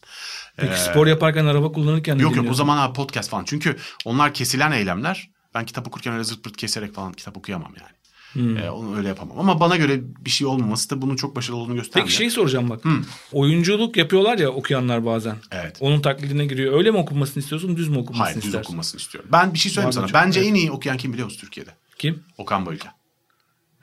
[0.57, 3.43] Peki ee, spor yaparken araba kullanırken Yok yok o zaman ha, podcast falan.
[3.45, 5.29] Çünkü onlar kesilen eylemler.
[5.55, 7.91] Ben kitap okurken öyle zırt pırt keserek falan kitap okuyamam yani.
[8.35, 8.57] Hmm.
[8.57, 9.39] Ee, onu öyle yapamam.
[9.39, 12.05] Ama bana göre bir şey olmaması da bunun çok başarılı olduğunu gösteriyor.
[12.05, 12.83] Peki şey soracağım bak.
[12.83, 13.03] Hmm.
[13.31, 15.35] Oyunculuk yapıyorlar ya okuyanlar bazen.
[15.51, 15.77] Evet.
[15.79, 16.77] Onun taklidine giriyor.
[16.77, 18.59] Öyle mi okunmasını istiyorsun düz mü okunmasını Hayır, istersin?
[18.59, 19.29] düz okunmasını istiyorum.
[19.33, 20.13] Ben bir şey söyleyeyim bazen sana.
[20.13, 20.49] Bence evet.
[20.49, 21.69] en iyi okuyan kim biliyor musun Türkiye'de?
[21.97, 22.23] Kim?
[22.37, 22.91] Okan Bayülgen.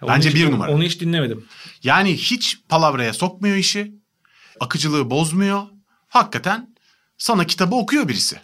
[0.09, 0.73] Bence hiç, bir numara.
[0.73, 1.45] Onu hiç dinlemedim.
[1.83, 3.95] Yani hiç palavraya sokmuyor işi.
[4.61, 5.63] Akıcılığı bozmuyor.
[6.09, 6.75] Hakikaten
[7.19, 8.41] sana kitabı okuyor birisi.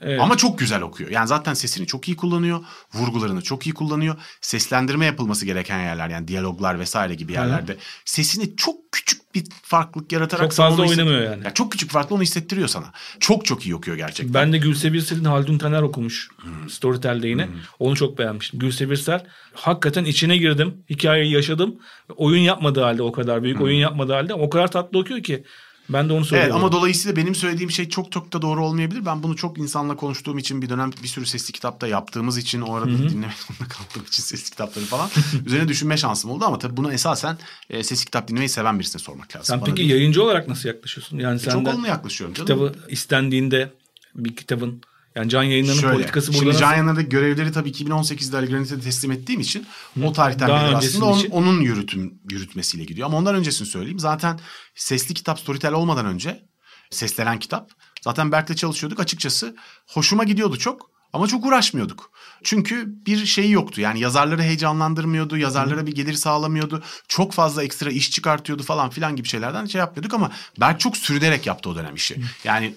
[0.00, 0.20] Evet.
[0.20, 1.10] Ama çok güzel okuyor.
[1.10, 2.60] Yani zaten sesini çok iyi kullanıyor.
[2.94, 4.16] Vurgularını çok iyi kullanıyor.
[4.40, 7.72] Seslendirme yapılması gereken yerler yani diyaloglar vesaire gibi yerlerde.
[7.72, 7.76] Hı.
[8.04, 10.44] Sesini çok küçük bir farklılık yaratarak...
[10.44, 11.44] Çok fazla oynamıyor yani.
[11.44, 11.54] yani.
[11.54, 12.92] Çok küçük farklı onu hissettiriyor sana.
[13.20, 14.34] Çok çok iyi okuyor gerçekten.
[14.34, 16.28] Ben de Gülse Birsel'in Haldun Taner okumuş.
[16.36, 16.70] Hmm.
[16.70, 17.46] Storytel'de yine.
[17.46, 17.52] Hmm.
[17.78, 18.60] Onu çok beğenmiştim.
[18.60, 20.74] Gülse Birsel hakikaten içine girdim.
[20.90, 21.76] Hikayeyi yaşadım.
[22.16, 23.64] Oyun yapmadığı halde o kadar büyük hmm.
[23.64, 25.44] oyun yapmadığı halde o kadar tatlı okuyor ki
[25.88, 26.54] ben de onu söylüyorum.
[26.56, 29.06] Evet ama dolayısıyla benim söylediğim şey çok çok da doğru olmayabilir.
[29.06, 32.74] Ben bunu çok insanla konuştuğum için bir dönem bir sürü sesli kitapta yaptığımız için o
[32.74, 35.08] arada dinlemek zorunda kaldığım için sesli kitapları falan
[35.46, 37.38] üzerine düşünme şansım oldu ama tabii bunu esasen
[37.70, 39.46] e, sesli kitap dinlemeyi seven birisine sormak lazım.
[39.46, 39.90] Sen Bana peki değil.
[39.90, 41.18] yayıncı olarak nasıl yaklaşıyorsun?
[41.18, 42.46] Yani e, sen çok olumlu yaklaşıyorum canım.
[42.46, 43.72] Kitabı istendiğinde
[44.14, 44.82] bir kitabın
[45.18, 46.60] Yani can yayınlarının Şöyle, politikası burada şimdi nasıl?
[46.60, 49.66] Can Yayınları'ndaki görevleri tabii 2018'de Ali Granit'e teslim ettiğim için
[50.04, 51.30] o tarihten beri aslında onun, için.
[51.30, 53.06] onun yürütüm, yürütmesiyle gidiyor.
[53.06, 53.98] Ama ondan öncesini söyleyeyim.
[53.98, 54.40] Zaten
[54.74, 56.42] sesli kitap Storytel olmadan önce
[56.90, 57.70] seslenen kitap.
[58.02, 59.00] Zaten Berk'le çalışıyorduk.
[59.00, 62.10] Açıkçası hoşuma gidiyordu çok ama çok uğraşmıyorduk.
[62.42, 63.80] Çünkü bir şeyi yoktu.
[63.80, 65.36] Yani yazarları heyecanlandırmıyordu.
[65.36, 66.82] Yazarlara bir gelir sağlamıyordu.
[67.08, 71.46] Çok fazla ekstra iş çıkartıyordu falan filan gibi şeylerden şey yapmıyorduk ama Berk çok sürünerek
[71.46, 72.20] yaptı o dönem işi.
[72.44, 72.74] Yani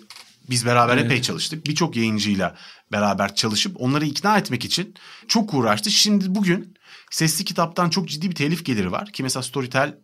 [0.51, 1.65] biz beraber epey çalıştık.
[1.65, 2.55] Birçok yayıncıyla
[2.91, 4.93] beraber çalışıp onları ikna etmek için
[5.27, 5.91] çok uğraştı.
[5.91, 6.73] Şimdi bugün
[7.11, 9.11] sesli kitaptan çok ciddi bir telif geliri var.
[9.11, 9.97] Ki mesela Storytel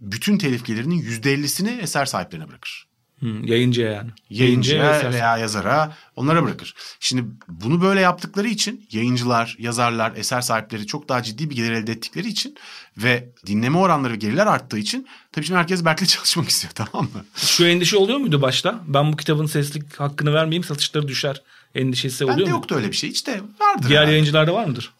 [0.00, 2.89] bütün telif gelirinin %50'sini eser sahiplerine bırakır.
[3.20, 4.10] Hı, yayıncıya yani.
[4.30, 6.74] Yayıncıya eser- veya yazara onlara bırakır.
[7.00, 11.92] Şimdi bunu böyle yaptıkları için yayıncılar, yazarlar, eser sahipleri çok daha ciddi bir gelir elde
[11.92, 12.56] ettikleri için
[12.98, 17.24] ve dinleme oranları ve gelirler arttığı için tabii şimdi herkes Berk'le çalışmak istiyor tamam mı?
[17.36, 18.80] Şu endişe oluyor muydu başta?
[18.86, 21.42] Ben bu kitabın seslik hakkını vermeyeyim satışları düşer
[21.74, 22.56] endişesi oluyor Bende mu?
[22.56, 23.10] yoktu öyle bir şey.
[23.10, 23.88] İşte vardır.
[23.88, 24.10] Diğer herhalde.
[24.12, 24.92] yayıncılarda var mıdır?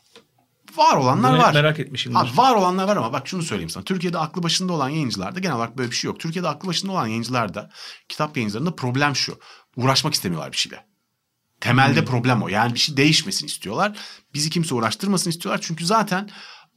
[0.76, 1.54] Var olanlar Bunu var.
[1.54, 2.18] merak etmişimdir.
[2.18, 3.84] Abi var olanlar var ama bak şunu söyleyeyim sana.
[3.84, 6.20] Türkiye'de aklı başında olan yayıncılarda genel olarak böyle bir şey yok.
[6.20, 7.70] Türkiye'de aklı başında olan yayıncılarda
[8.08, 9.38] kitap yayıncılarında problem şu.
[9.76, 10.86] Uğraşmak istemiyorlar bir şeyle.
[11.60, 12.48] Temelde problem o.
[12.48, 13.98] Yani bir şey değişmesin istiyorlar.
[14.34, 15.60] Bizi kimse uğraştırmasın istiyorlar.
[15.62, 16.30] Çünkü zaten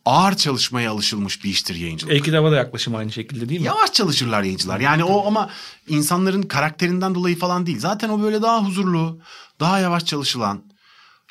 [0.05, 2.13] ağır çalışmaya alışılmış bir iştir yayıncılık.
[2.13, 3.67] E-kitaba da yaklaşım aynı şekilde değil mi?
[3.67, 4.79] Yavaş çalışırlar yayıncılar.
[4.79, 5.49] Yani o ama
[5.87, 7.79] insanların karakterinden dolayı falan değil.
[7.79, 9.19] Zaten o böyle daha huzurlu,
[9.59, 10.72] daha yavaş çalışılan.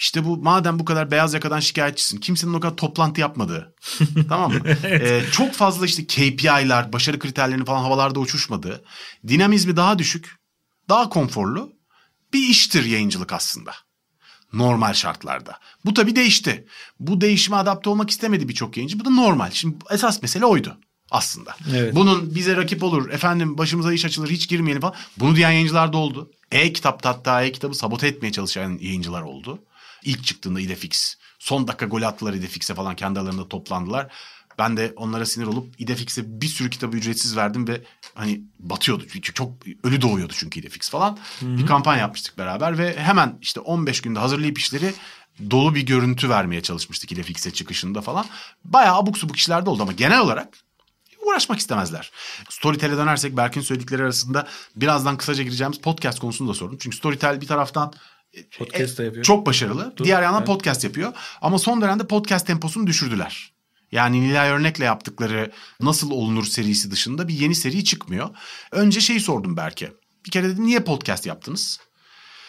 [0.02, 2.18] İşte bu madem bu kadar beyaz yakadan şikayetçisin.
[2.18, 3.74] Kimsenin o kadar toplantı yapmadığı.
[4.28, 4.60] tamam mı?
[4.84, 8.84] Ee, çok fazla işte KPI'lar, başarı kriterlerini falan havalarda uçuşmadığı.
[9.28, 10.36] Dinamizmi daha düşük,
[10.88, 11.72] daha konforlu
[12.32, 13.74] bir iştir yayıncılık aslında.
[14.52, 15.58] Normal şartlarda.
[15.84, 16.66] Bu tabii değişti.
[17.00, 19.00] Bu değişime adapte olmak istemedi birçok yayıncı.
[19.00, 19.50] Bu da normal.
[19.50, 20.78] Şimdi esas mesele oydu
[21.10, 21.56] aslında.
[21.74, 21.94] Evet.
[21.94, 24.94] Bunun bize rakip olur, efendim başımıza iş açılır, hiç girmeyelim falan.
[25.16, 26.30] Bunu diyen yayıncılar da oldu.
[26.52, 29.58] E-kitapta hatta e-kitabı sabote etmeye çalışan yayıncılar oldu.
[30.04, 31.16] İlk çıktığında İdefix.
[31.38, 34.12] Son dakika gol attılar İdefix'e falan kendi aralarında toplandılar.
[34.58, 37.82] Ben de onlara sinir olup İdefix'e bir sürü kitabı ücretsiz verdim ve
[38.14, 39.04] hani batıyordu.
[39.12, 39.52] Çünkü çok
[39.84, 41.18] ölü doğuyordu çünkü İdefix falan.
[41.42, 44.94] Bir kampanya yapmıştık beraber ve hemen işte 15 günde hazırlayıp işleri
[45.50, 48.26] dolu bir görüntü vermeye çalışmıştık İdefix'e çıkışında falan.
[48.64, 50.48] Bayağı abuk subuk işler de oldu ama genel olarak
[51.26, 52.10] uğraşmak istemezler.
[52.50, 56.78] Storytel'e dönersek Berk'in söyledikleri arasında birazdan kısaca gireceğimiz podcast konusunu da sordum.
[56.80, 57.92] Çünkü Storytel bir taraftan
[58.58, 59.24] Podcast da yapıyor.
[59.24, 59.94] çok başarılı.
[60.04, 60.46] Diğer yandan Evet.
[60.46, 61.12] podcast yapıyor.
[61.42, 63.52] Ama son dönemde podcast temposunu düşürdüler.
[63.92, 68.30] Yani Nilay Örnek'le yaptıkları Nasıl Olunur serisi dışında bir yeni seri çıkmıyor.
[68.72, 69.92] Önce şeyi sordum Berk'e.
[70.26, 71.80] Bir kere dedim niye podcast yaptınız?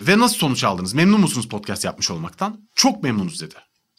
[0.01, 0.93] Ve nasıl sonuç aldınız?
[0.93, 2.69] Memnun musunuz podcast yapmış olmaktan?
[2.75, 3.55] Çok memnunuz dedi.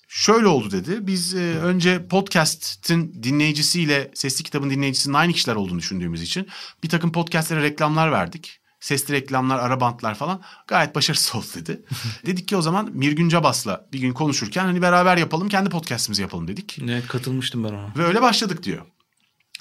[0.09, 1.07] Şöyle oldu dedi.
[1.07, 6.49] Biz e, önce podcast'in dinleyicisiyle sesli kitabın dinleyicisinin aynı kişiler olduğunu düşündüğümüz için
[6.82, 8.61] bir takım podcastlere reklamlar verdik.
[8.85, 11.82] Sesli reklamlar, ara bantlar falan gayet başarısız oldu dedi.
[12.26, 16.49] dedik ki o zaman Mirgün Cabas'la bir gün konuşurken hani beraber yapalım kendi podcast'imizi yapalım
[16.49, 16.78] dedik.
[16.82, 17.93] Evet katılmıştım ben ona.
[17.97, 18.82] Ve öyle başladık diyor.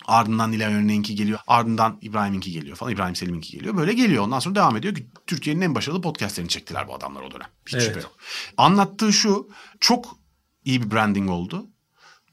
[0.06, 1.40] Ardından Nilay Örneğinki geliyor.
[1.48, 2.94] Ardından İbrahim'inki geliyor falan.
[2.94, 3.78] İbrahim Selim'inki geliyor.
[3.78, 4.24] Böyle geliyor.
[4.24, 4.96] Ondan sonra devam ediyor.
[5.28, 7.48] Türkiye'nin en başarılı podcastlerini çektiler bu adamlar o dönem.
[7.66, 7.86] Hiç Evet.
[7.86, 8.16] şüphe yok.
[8.58, 9.50] Anlattığı şu.
[9.80, 10.18] Çok
[10.66, 11.68] iyi bir branding oldu.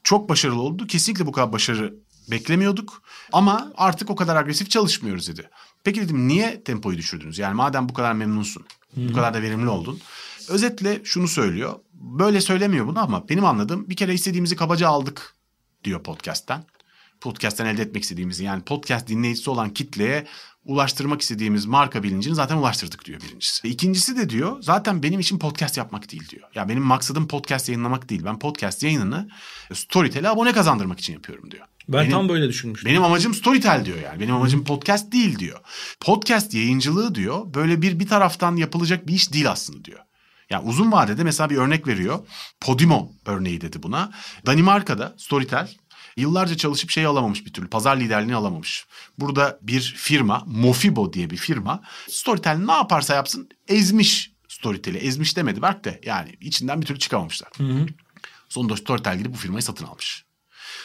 [0.03, 0.87] Çok başarılı oldu.
[0.87, 1.93] Kesinlikle bu kadar başarı
[2.31, 3.01] beklemiyorduk.
[3.31, 5.49] Ama artık o kadar agresif çalışmıyoruz dedi.
[5.83, 7.39] Peki dedim niye tempoyu düşürdünüz?
[7.39, 8.65] Yani madem bu kadar memnunsun.
[8.95, 9.99] Bu kadar da verimli oldun.
[10.49, 11.73] Özetle şunu söylüyor.
[11.93, 15.35] Böyle söylemiyor bunu ama benim anladığım bir kere istediğimizi kabaca aldık
[15.83, 16.63] diyor podcast'ten.
[17.21, 20.27] Podcast'ten elde etmek istediğimizi yani podcast dinleyicisi olan kitleye
[20.65, 23.67] ulaştırmak istediğimiz marka bilincini zaten ulaştırdık diyor birincisi.
[23.67, 26.49] İkincisi de diyor zaten benim için podcast yapmak değil diyor.
[26.55, 28.25] Ya benim maksadım podcast yayınlamak değil.
[28.25, 29.29] Ben podcast yayınını
[29.73, 31.67] Storytel'e abone kazandırmak için yapıyorum diyor.
[31.87, 32.89] Ben Benim- tam böyle düşünmüştüm.
[32.91, 34.19] benim amacım Storytel diyor yani.
[34.19, 35.59] Benim amacım podcast değil diyor.
[35.99, 39.99] Podcast yayıncılığı diyor böyle bir bir taraftan yapılacak bir iş değil aslında diyor.
[40.49, 42.19] Yani uzun vadede mesela bir örnek veriyor.
[42.61, 44.11] Podimo örneği dedi buna.
[44.45, 45.69] Danimarka'da Storytel
[46.17, 47.67] yıllarca çalışıp şey alamamış bir türlü.
[47.67, 48.85] Pazar liderliğini alamamış.
[49.17, 54.97] Burada bir firma Mofibo diye bir firma Storytel ne yaparsa yapsın ezmiş Storytel'i.
[54.97, 57.49] Ezmiş demedi Berk de yani içinden bir türlü çıkamamışlar.
[58.49, 60.25] Sonunda Storytel gidip bu firmayı satın almış.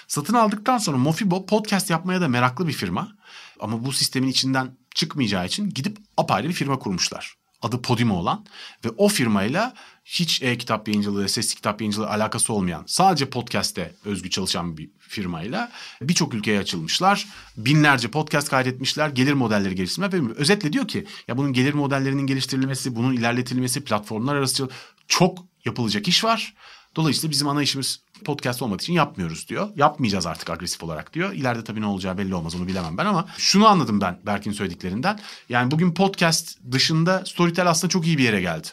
[0.09, 3.17] Satın aldıktan sonra Mofibo podcast yapmaya da meraklı bir firma.
[3.61, 7.37] Ama bu sistemin içinden çıkmayacağı için gidip apayrı bir firma kurmuşlar.
[7.63, 8.47] Adı Podimo olan
[8.85, 14.77] ve o firmayla hiç e-kitap yayıncılığı, sesli kitap yayıncılığı alakası olmayan sadece podcast'te özgü çalışan
[14.77, 17.27] bir firmayla birçok ülkeye açılmışlar.
[17.57, 19.09] Binlerce podcast kaydetmişler.
[19.09, 24.69] Gelir modelleri geliştirme özetle diyor ki ya bunun gelir modellerinin geliştirilmesi, bunun ilerletilmesi, platformlar arası
[25.09, 26.55] çok yapılacak iş var.
[26.97, 29.69] Dolayısıyla bizim ana işimiz podcast olmadığı için yapmıyoruz diyor.
[29.77, 31.33] Yapmayacağız artık agresif olarak diyor.
[31.33, 35.21] İleride tabii ne olacağı belli olmaz onu bilemem ben ama şunu anladım ben Berk'in söylediklerinden.
[35.49, 38.69] Yani bugün podcast dışında Storytel aslında çok iyi bir yere geldi.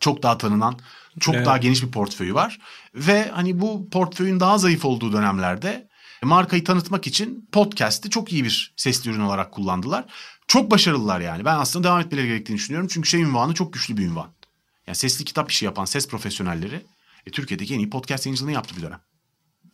[0.00, 0.78] çok daha tanınan,
[1.20, 1.46] çok Evet.
[1.46, 2.58] daha geniş bir portföyü var.
[2.94, 5.88] Ve hani bu portföyün daha zayıf olduğu dönemlerde
[6.22, 10.04] markayı tanıtmak için podcast'i çok iyi bir sesli ürün olarak kullandılar.
[10.48, 11.44] Çok başarılılar yani.
[11.44, 12.88] Ben aslında devam etmeleri gerektiğini düşünüyorum.
[12.92, 14.28] Çünkü şey ünvanı çok güçlü bir ünvan.
[14.86, 16.82] Yani sesli kitap işi yapan ses profesyonelleri
[17.26, 19.00] e, Türkiye'deki en iyi podcast yayıncılığını yaptı bir dönem.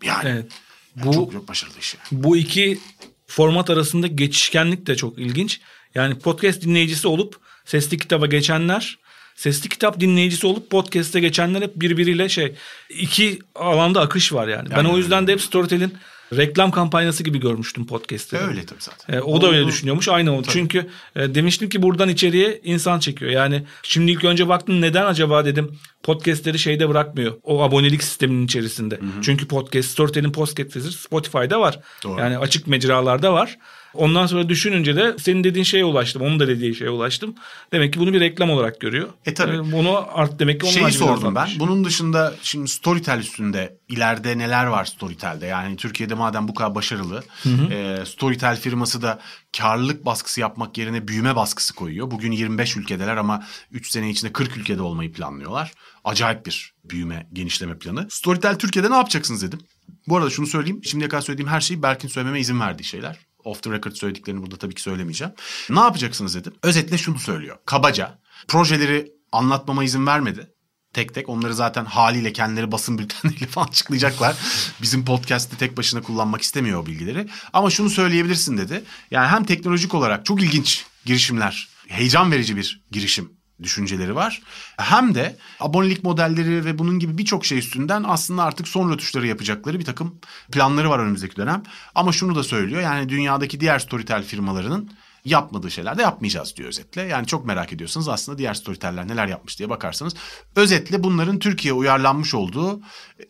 [0.05, 0.53] Yani Evet.
[0.97, 2.25] yani Bu çok çok başarılı iş yani.
[2.25, 2.79] bu iki
[3.27, 5.61] format arasında geçişkenlik de çok ilginç.
[5.95, 8.99] Yani podcast dinleyicisi olup sesli kitaba geçenler,
[9.37, 12.55] sesli kitap dinleyicisi olup podcast'e geçenler hep birbiriyle şey
[12.91, 14.71] iki alanda akış var yani.
[14.71, 15.95] ben Yani o yüzden de hep Storytel'in
[16.33, 18.39] reklam kampanyası gibi görmüştüm podcast'te.
[18.39, 19.15] Öyle tabii zaten.
[19.15, 19.69] E, o da öyle Oldu.
[19.69, 20.09] düşünüyormuş.
[20.09, 20.47] Aynı oldu.
[20.51, 23.31] Çünkü e, demiştim ki buradan içeriye insan çekiyor.
[23.31, 27.35] Yani şimdi ilk önce baktım neden acaba dedim podcastleri şeyde bırakmıyor.
[27.43, 29.01] O abonelik sisteminin içerisinde.
[29.23, 31.81] Çünkü podcast, Storytel'in podcastleri Spotify'da var.
[32.05, 32.21] Doğru.
[32.21, 33.59] Yani açık mecralarda var.
[33.97, 36.23] Ondan sonra düşününce de senin dediğin şeye ulaştım.
[36.23, 37.35] Onun da dediği şeye ulaştım.
[37.73, 39.09] Demek ki bunu bir reklam olarak görüyor.
[39.27, 39.73] E, tabii.
[39.73, 41.49] bunu art demek ki onun Şeyi sordum ben.
[41.59, 45.47] Bunun dışında şimdi Storytel üstünde ileride neler var Storytel'de?
[45.47, 47.23] Yani Türkiye'de madem bu kadar başarılı.
[47.71, 49.21] e, Storytel firması da
[49.59, 52.11] karlılık baskısı yapmak yerine büyüme baskısı koyuyor.
[52.11, 55.73] Bugün 25 ülkedeler ama 3 sene içinde 40 ülkede olmayı planlıyorlar.
[56.05, 58.07] Acayip bir büyüme, genişleme planı.
[58.11, 59.61] Storytel Türkiye'de ne yapacaksınız dedim.
[60.09, 60.81] Bu arada şunu söyleyeyim.
[60.85, 63.19] Şimdiye kadar söylediğim her şeyi Berk'in söylememe izin verdiği şeyler.
[63.47, 65.35] Off the record söylediklerini burada tabii ki söylemeyeceğim.
[65.71, 66.55] Ne yapacaksınız dedim.
[66.63, 67.57] Özetle şunu söylüyor.
[67.67, 68.19] Kabaca
[68.49, 70.53] projeleri anlatmama izin vermedi.
[70.93, 74.37] Tek tek onları zaten haliyle kendileri basın bültenleriyle falan açıklayacaklar.
[74.83, 77.29] Bizim podcast'te tek başına kullanmak istemiyor o bilgileri.
[77.53, 78.85] Ama şunu söyleyebilirsin dedi.
[79.11, 84.43] Yani hem teknolojik olarak çok ilginç girişimler, heyecan verici bir girişim düşünceleri var.
[84.77, 89.79] Hem de abonelik modelleri ve bunun gibi birçok şey üstünden aslında artık son rötuşları yapacakları
[89.79, 90.21] bir takım
[90.53, 91.63] planları var önümüzdeki dönem.
[91.95, 94.91] Ama şunu da söylüyor yani dünyadaki diğer Storytel firmalarının
[95.27, 97.03] yapmadığı şeyler de yapmayacağız diyor özetle.
[97.03, 100.15] Yani çok merak ediyorsanız aslında diğer Storytel'ler neler yapmış diye bakarsanız
[100.57, 102.81] özetle bunların Türkiye'ye uyarlanmış olduğu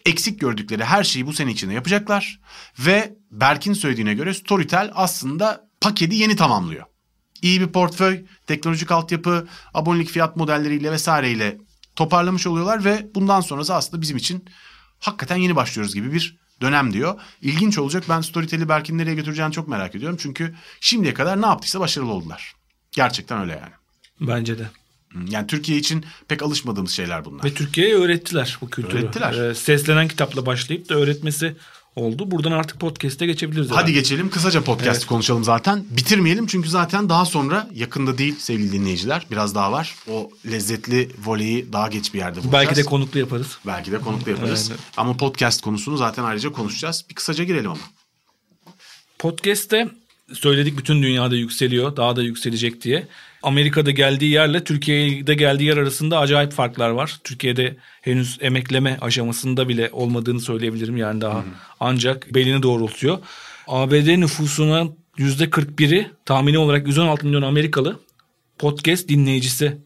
[0.04, 2.40] eksik gördükleri her şeyi bu sene içinde yapacaklar.
[2.78, 6.95] Ve Berk'in söylediğine göre Storytel aslında paketi yeni tamamlıyor.
[7.42, 11.58] İyi bir portföy, teknolojik altyapı, abonelik fiyat modelleriyle vesaireyle
[11.96, 14.44] toparlamış oluyorlar ve bundan sonrası aslında bizim için
[15.00, 17.20] hakikaten yeni başlıyoruz gibi bir dönem diyor.
[17.42, 18.04] İlginç olacak.
[18.08, 20.18] Ben Storytel'i Berk'in nereye götüreceğini çok merak ediyorum.
[20.20, 22.54] Çünkü şimdiye kadar ne yaptıysa başarılı oldular.
[22.92, 23.72] Gerçekten öyle yani.
[24.20, 24.66] Bence de.
[25.28, 27.44] Yani Türkiye için pek alışmadığımız şeyler bunlar.
[27.44, 28.98] Ve Türkiye'ye öğrettiler bu kültürü.
[28.98, 29.50] Öğrettiler.
[29.50, 31.56] Ee, seslenen kitapla başlayıp da öğretmesi
[31.96, 32.30] oldu.
[32.30, 33.66] Buradan artık podcast'e geçebiliriz.
[33.66, 33.92] Hadi herhalde.
[33.92, 35.06] geçelim kısaca podcast Evet.
[35.06, 35.84] konuşalım zaten.
[35.90, 39.26] Bitirmeyelim çünkü zaten daha sonra yakında değil sevgili dinleyiciler.
[39.30, 39.94] Biraz daha var.
[40.10, 42.52] O lezzetli voleyi daha geç bir yerde bulacağız.
[42.52, 43.58] Belki de konuklu yaparız.
[43.66, 44.68] Belki de konukla yaparız.
[44.70, 44.80] Evet.
[44.96, 47.04] Ama podcast konusunu zaten ayrıca konuşacağız.
[47.10, 47.80] Bir kısaca girelim ama.
[49.18, 49.88] Podcast'te
[50.34, 51.96] söyledik bütün dünyada yükseliyor.
[51.96, 53.08] Daha da yükselecek diye.
[53.46, 57.18] Amerika'da geldiği yerle Türkiye'de geldiği yer arasında acayip farklar var.
[57.24, 60.96] Türkiye'de henüz emekleme aşamasında bile olmadığını söyleyebilirim.
[60.96, 61.44] Yani daha
[61.80, 63.18] ancak belini doğrultuyor.
[63.66, 64.84] ABD nüfusuna
[65.18, 68.00] %41'i tahmini olarak 116 milyon Amerikalı
[68.58, 69.78] podcast dinleyicisi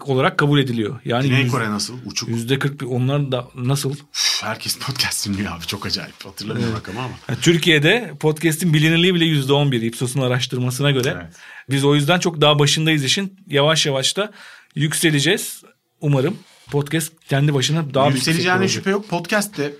[0.00, 1.00] olarak kabul ediliyor.
[1.04, 1.94] Yani Güney yüz- Kore nasıl?
[2.06, 2.28] Uçuk.
[2.28, 3.92] %41 onlar da nasıl?
[3.92, 5.66] Üf, herkes podcast dinliyor abi.
[5.66, 6.24] Çok acayip.
[6.24, 7.14] Hatırlamıyorum rakamı ama.
[7.28, 11.12] Yani Türkiye'de podcast'in bilinirliği bile %11 Ipsos'un araştırmasına göre.
[11.16, 11.34] Evet.
[11.70, 13.40] Biz o yüzden çok daha başındayız işin.
[13.46, 14.32] Yavaş yavaş da
[14.74, 15.62] yükseleceğiz.
[16.00, 16.38] Umarım
[16.70, 19.08] podcast kendi başına daha Yükseleceğine şüphe yok.
[19.08, 19.72] Podcast'te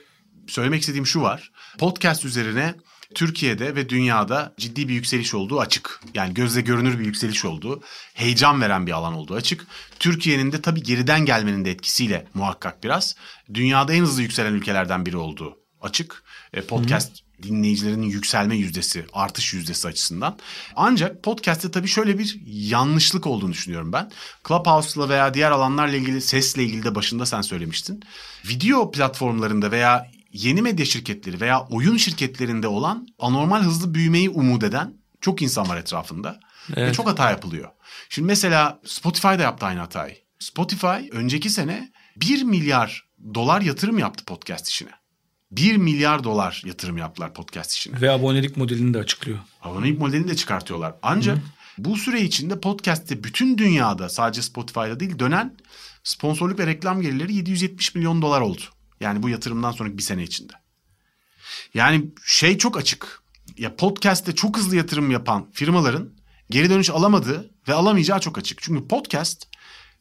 [0.47, 1.53] söylemek istediğim şu var.
[1.78, 2.74] Podcast üzerine
[3.14, 6.01] Türkiye'de ve dünyada ciddi bir yükseliş olduğu açık.
[6.14, 7.82] Yani gözle görünür bir yükseliş olduğu,
[8.14, 9.66] heyecan veren bir alan olduğu açık.
[9.99, 13.16] Türkiye'nin de tabii geriden gelmenin de etkisiyle muhakkak biraz
[13.55, 16.24] dünyada en hızlı yükselen ülkelerden biri olduğu açık.
[16.53, 20.39] E, podcast dinleyicilerinin yükselme yüzdesi, artış yüzdesi açısından.
[20.76, 24.11] Ancak podcast'te tabii şöyle bir yanlışlık olduğunu düşünüyorum ben.
[24.49, 28.03] Clubhouse'la veya diğer alanlarla ilgili sesle ilgili de başında sen söylemiştin.
[28.49, 34.95] Video platformlarında veya yeni medya şirketleri veya oyun şirketlerinde olan anormal hızlı büyümeyi umut eden
[35.20, 36.41] çok insan var etrafında.
[36.70, 36.95] Ve Evet.
[36.95, 37.70] çok hata yapılıyor.
[38.09, 40.16] Şimdi mesela Spotify da yaptı aynı hatayı.
[40.39, 44.91] Spotify önceki sene 1 milyar dolar yatırım yaptı podcast işine.
[45.51, 48.01] 1 milyar dolar yatırım yaptılar podcast işine.
[48.01, 49.38] Ve abonelik modelini de açıklıyor.
[49.62, 50.94] Abonelik modelini de çıkartıyorlar.
[51.03, 51.38] Ancak
[51.78, 55.57] bu süre içinde podcast'te bütün dünyada sadece Spotify'da değil dönen
[56.05, 58.62] sponsorluk ve reklam gelirleri 770 milyon dolar oldu.
[59.01, 60.53] Yani bu yatırımdan sonraki bir sene içinde.
[61.74, 63.22] Yani şey çok açık.
[63.59, 66.11] Ya podcast'te çok hızlı yatırım yapan firmaların
[66.51, 68.62] geri dönüş alamadığı ve alamayacağı çok açık.
[68.62, 69.49] Çünkü podcast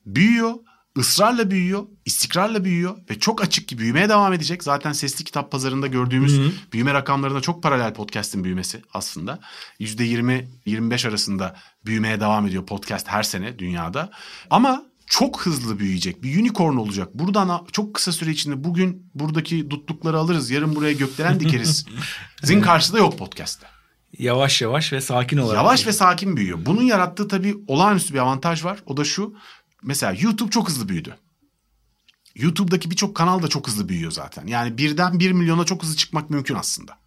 [0.05, 0.53] büyüyor,
[0.97, 4.63] ısrarla büyüyor, istikrarla büyüyor ve çok açık ki büyümeye devam edecek.
[4.63, 6.39] Zaten sesli kitap pazarında gördüğümüz
[6.73, 9.39] büyüme rakamlarına çok paralel podcast'in büyümesi aslında.
[9.79, 14.11] %20-25 arasında büyümeye devam ediyor podcast her sene dünyada.
[14.49, 16.23] Ama çok hızlı büyüyecek.
[16.23, 17.13] Bir unicorn olacak.
[17.13, 20.51] Buradan çok kısa süre içinde bugün buradaki dutlukları alırız.
[20.51, 21.85] Yarın buraya gökdelen dikeriz.
[22.43, 23.67] Zin karşıda yok podcast'te.
[24.19, 25.55] Yavaş yavaş ve sakin olarak.
[25.55, 26.59] Yavaş ve sakin büyüyor.
[26.65, 28.79] Bunun yarattığı tabii olağanüstü bir avantaj var.
[28.85, 29.35] O da şu.
[29.85, 31.17] Mesela YouTube çok hızlı büyüdü.
[32.35, 34.47] YouTube'daki birçok kanal da çok hızlı büyüyor zaten.
[34.47, 36.97] Yani birden bir milyona çok hızlı çıkmak mümkün aslında.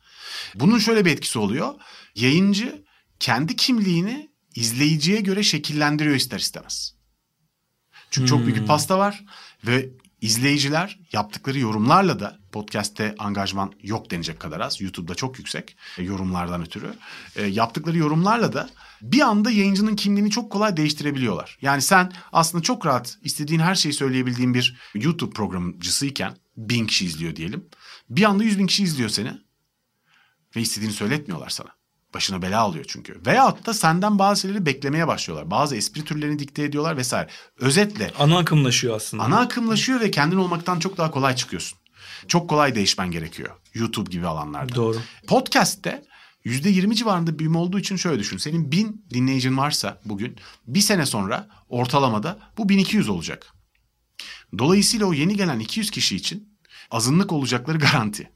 [0.54, 1.74] Bunun şöyle bir etkisi oluyor.
[2.14, 2.84] Yayıncı
[3.20, 6.94] kendi kimliğini izleyiciye göre şekillendiriyor ister istemez.
[8.10, 9.24] Çünkü çok büyük bir pasta var
[9.66, 9.88] ve
[10.20, 14.80] izleyiciler yaptıkları yorumlarla da podcast'te angajman yok denecek kadar az.
[14.80, 16.94] YouTube'da çok yüksek e, yorumlardan ötürü.
[17.36, 18.70] E, yaptıkları yorumlarla da
[19.02, 21.58] bir anda yayıncının kimliğini çok kolay değiştirebiliyorlar.
[21.62, 27.36] Yani sen aslında çok rahat istediğin her şeyi söyleyebildiğin bir YouTube programcısıyken bin kişi izliyor
[27.36, 27.64] diyelim.
[28.10, 29.32] Bir anda yüz bin kişi izliyor seni
[30.56, 31.68] ve istediğini söyletmiyorlar sana.
[32.14, 33.20] Başına bela alıyor çünkü.
[33.26, 35.50] Veyahut da senden bazı şeyleri beklemeye başlıyorlar.
[35.50, 37.28] Bazı espri türlerini dikte ediyorlar vesaire.
[37.58, 39.22] Özetle Ana akımlaşıyor aslında.
[39.22, 41.78] ana akımlaşıyor ve kendin olmaktan çok daha kolay çıkıyorsun.
[42.28, 43.50] Çok kolay değişmen gerekiyor.
[43.74, 44.74] YouTube gibi alanlarda.
[44.74, 44.98] Doğru.
[45.26, 46.02] Podcast'te
[46.44, 48.36] %20 civarında büyüme olduğu için şöyle düşün.
[48.36, 50.36] Senin 1000 dinleyicin varsa bugün
[50.66, 53.54] bir sene sonra ortalamada bu 1200 olacak.
[54.58, 56.58] Dolayısıyla o yeni gelen 200 kişi için
[56.90, 58.30] azınlık olacakları garanti.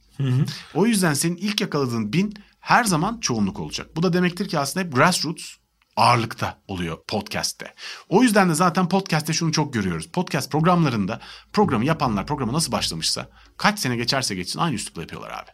[0.74, 3.96] O yüzden senin ilk yakaladığın 1000 her zaman çoğunluk olacak.
[3.96, 5.55] Bu da demektir ki aslında hep grassroots
[5.96, 7.74] ağırlıkta oluyor podcast'te.
[8.09, 10.07] O yüzden de zaten podcast'te şunu çok görüyoruz.
[10.12, 11.20] Podcast programlarında
[11.53, 15.50] programı yapanlar programı nasıl başlamışsa kaç sene geçerse geçsin aynı üslupla yapıyorlar abi.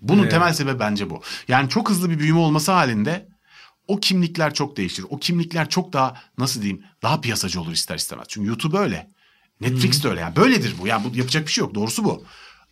[0.00, 0.30] Bunun Evet.
[0.30, 1.22] temel sebebi bence bu.
[1.48, 3.28] Yani çok hızlı bir büyüme olması halinde
[3.88, 5.04] o kimlikler çok değişir.
[5.08, 8.26] O kimlikler çok daha nasıl diyeyim daha piyasacı olur ister istemez.
[8.28, 9.10] Çünkü YouTube öyle.
[9.60, 10.20] Netflix de öyle.
[10.20, 10.86] Yani böyledir bu.
[10.86, 11.74] Yani bu yapacak bir şey yok.
[11.74, 12.24] Doğrusu bu.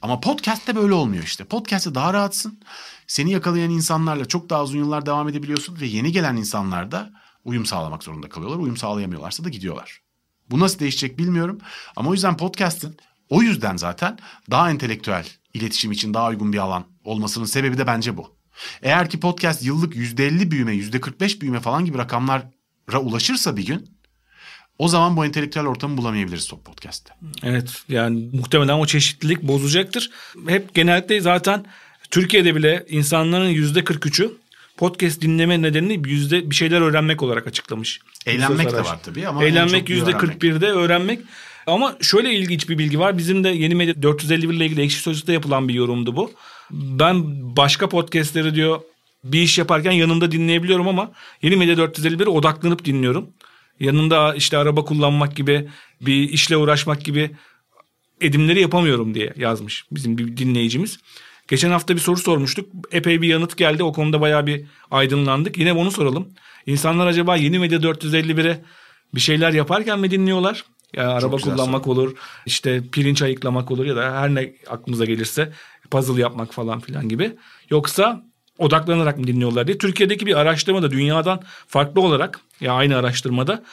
[0.03, 1.45] Ama podcast'te böyle olmuyor işte.
[1.45, 2.61] Podcast'te daha rahatsın.
[3.07, 7.11] Seni yakalayan insanlarla çok daha uzun yıllar devam edebiliyorsun ve yeni gelen insanlar da
[7.45, 8.59] uyum sağlamak zorunda kalıyorlar.
[8.59, 10.01] Uyum sağlayamıyorlarsa da gidiyorlar.
[10.51, 11.59] Bu nasıl değişecek bilmiyorum.
[11.97, 12.97] Ama o yüzden podcast'ın
[13.29, 14.19] o yüzden zaten
[14.51, 18.37] daha entelektüel iletişim için daha uygun bir alan olmasının sebebi de bence bu.
[18.83, 22.51] Eğer ki podcast yıllık %50 büyüme, %45 büyüme falan gibi rakamlara
[23.01, 23.95] ulaşırsa bir gün
[24.79, 27.15] o zaman bu entelektüel ortamı bulamayabiliriz Top Podcast'te.
[27.43, 30.11] Evet yani muhtemelen o çeşitlilik bozacaktır.
[30.47, 31.65] Hep genellikle zaten
[32.11, 34.33] Türkiye'de bile insanların yüzde 43'ü
[34.77, 38.01] podcast dinleme nedenini yüzde bir şeyler öğrenmek olarak açıklamış.
[38.27, 40.43] Eğlenmek de var tabii ama en Eğlenmek yüzde öğrenmek.
[40.43, 41.21] 41'de öğrenmek.
[41.67, 43.19] Ama şöyle ilginç bir bilgi var.
[43.19, 46.33] Bizim de Yeni Medya 451 ile ilgili Ekşi Sözlük'te yapılan bir yorumdu bu.
[46.71, 47.25] Ben
[47.57, 48.81] başka podcastleri diyor
[49.25, 51.13] bir iş yaparken yanında dinleyebiliyorum ama
[51.43, 53.31] Yeni Medya 451'e odaklanıp dinliyorum.
[53.81, 55.69] Yanında işte araba kullanmak gibi
[56.01, 57.31] bir işle uğraşmak gibi
[58.21, 60.99] edimleri yapamıyorum diye yazmış bizim bir dinleyicimiz.
[61.49, 62.71] Geçen hafta bir soru sormuştuk.
[62.93, 63.83] Epey bir yanıt geldi.
[63.83, 65.59] O konuda bayağı bir aydınlandık.
[65.59, 66.29] Yine onu soralım.
[66.67, 68.65] İnsanlar acaba Yeni Medya 451'e
[69.15, 70.65] bir şeyler yaparken mi dinliyorlar?
[70.97, 72.17] Yani araba kullanmak olur,
[72.47, 75.53] işte pirinç ayıklamak olur ya da her ne aklımıza gelirse
[75.91, 77.33] puzzle yapmak falan filan gibi.
[77.71, 78.23] Yoksa
[78.59, 79.79] odaklanarak mı dinliyorlar diye.
[79.79, 83.65] Türkiye'deki bir araştırmada dünyadan farklı olarak ya aynı araştırmada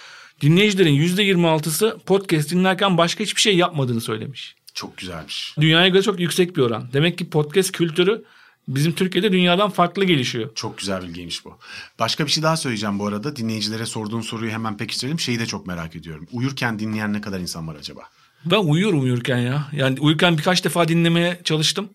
[0.41, 4.55] dinleyicilerin %26'sı podcast dinlerken başka hiçbir şey yapmadığını söylemiş.
[4.73, 5.55] Çok güzelmiş.
[5.59, 6.89] Dünyaya göre çok yüksek bir oran.
[6.93, 8.23] Demek ki podcast kültürü
[8.67, 10.49] bizim Türkiye'de dünyadan farklı gelişiyor.
[10.55, 11.57] Çok güzel bilgiymiş bu.
[11.99, 13.35] Başka bir şey daha söyleyeceğim bu arada.
[13.35, 15.19] Dinleyicilere sorduğun soruyu hemen pekiştirelim.
[15.19, 16.27] Şeyi de çok merak ediyorum.
[16.31, 18.01] Uyurken dinleyen ne kadar insan var acaba?
[18.45, 19.67] Ben uyuyorum uyurken ya.
[19.71, 21.89] Yani uyurken birkaç defa dinlemeye çalıştım.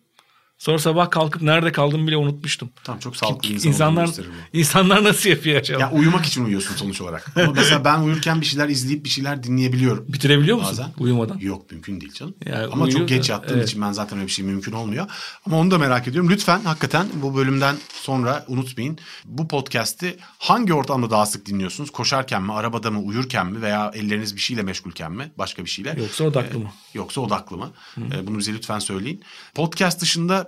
[0.59, 2.71] Sonra sabah kalkıp nerede kaldım bile unutmuştum.
[2.85, 4.11] Tamam çok sağlıklı insan İnsanlar,
[4.53, 5.81] insanlar nasıl yapıyor acaba?
[5.81, 7.33] Ya uyumak için uyuyorsun sonuç olarak.
[7.37, 10.05] Ama mesela ben uyurken bir şeyler izleyip bir şeyler dinleyebiliyorum.
[10.09, 10.93] Bitirebiliyor musun Bazen.
[10.99, 11.39] uyumadan?
[11.39, 12.35] Yok mümkün değil canım.
[12.47, 13.69] Yani Ama uyuyor çok geç yattığım evet.
[13.69, 15.07] için ben zaten öyle bir şey mümkün olmuyor.
[15.47, 16.31] Ama onu da merak ediyorum.
[16.31, 18.99] Lütfen hakikaten bu bölümden sonra unutmayın.
[19.25, 21.91] Bu podcast'i hangi ortamda daha sık dinliyorsunuz?
[21.91, 25.33] Koşarken mi, arabada mı, uyurken mi veya elleriniz bir şeyle meşgulken mi?
[25.39, 25.97] Başka bir şeyle?
[25.99, 26.71] Yoksa odaklı mı?
[26.95, 27.71] Yoksa odaklı mı?
[27.99, 29.23] Ee, bunu bize lütfen söyleyin.
[29.55, 30.46] Podcast dışında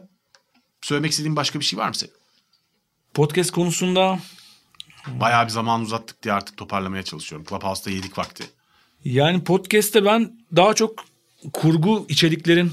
[0.82, 2.12] söylemek istediğin başka bir şey var mı senin?
[3.14, 4.18] Podcast konusunda
[5.06, 7.46] Bayağı bir zaman uzattık diye artık toparlamaya çalışıyorum.
[7.48, 8.44] Clubhouse'da yedik vakti.
[9.04, 11.04] yani podcast'te ben daha çok
[11.52, 12.72] kurgu içeriklerin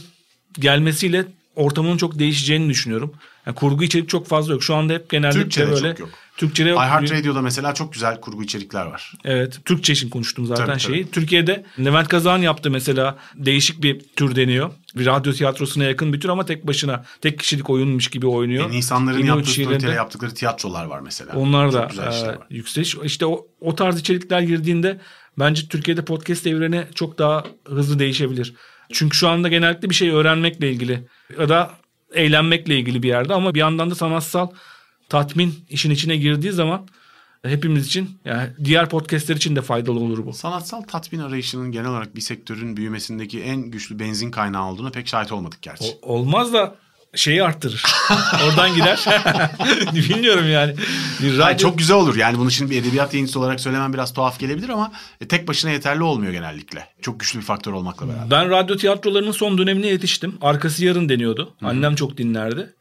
[0.54, 1.26] gelmesiyle
[1.56, 3.14] ortamının çok değişeceğini düşünüyorum.
[3.46, 4.64] Yani kurgu içerik çok fazla yok.
[4.64, 6.10] Şu anda hep genelde Türkçe'de böyle çok yok.
[6.38, 6.80] Türkçe'de yok.
[6.80, 9.14] iHeartRadio'da mesela çok güzel kurgu içerikler var.
[9.26, 9.60] Evet.
[9.66, 11.12] Türkçe için konuştum zaten Tabii, şeyi.
[11.12, 13.18] Türkiye'de Levent Kazan yaptı mesela.
[13.36, 14.72] Değişik bir tür deniyor.
[14.96, 18.64] Bir radyo tiyatrosuna yakın bir tür ama tek başına tek kişilik oyunmuş gibi oynuyor.
[18.64, 21.34] Yani insanların İnoç yaptığı şiirinde- yaptıkları tiyatrolar var mesela.
[21.36, 21.90] Onlar da
[22.50, 22.96] e, yükseliş.
[23.04, 25.00] İşte o, o tarz içerikler girdiğinde
[25.40, 28.54] bence Türkiye'de podcast evreni çok daha hızlı değişebilir.
[28.94, 31.08] Çünkü şu anda genellikle bir şey öğrenmekle ilgili
[31.40, 31.72] ya da
[32.14, 34.48] eğlenmekle ilgili bir yerde ama bir yandan da sanatsal
[35.10, 36.88] tatmin işin içine girdiği zaman
[37.46, 40.34] hepimiz için yani diğer podcastler için de faydalı olur bu.
[40.34, 45.32] Sanatsal tatmin arayışının genel olarak bir sektörün büyümesindeki en güçlü benzin kaynağı olduğunu pek şahit
[45.32, 45.84] olmadık gerçi.
[46.02, 46.76] O- olmaz da
[47.16, 47.84] şeyi arttırır.
[48.46, 49.06] Oradan gider.
[49.94, 50.76] Bilmiyorum yani.
[51.22, 52.16] Bir Hayır, radyo- çok güzel olur.
[52.16, 54.92] Yani bunu şimdi bir edebiyat yayıncısı olarak söylemem biraz tuhaf gelebilir ama
[55.22, 56.88] e, tek başına yeterli olmuyor genellikle.
[57.02, 58.32] Çok güçlü bir faktör olmakla beraber.
[58.32, 60.38] Ben radyo tiyatrolarının son dönemine yetiştim.
[60.42, 61.54] Arkası yarın deniyordu.
[61.62, 62.74] Annem çok dinlerdi.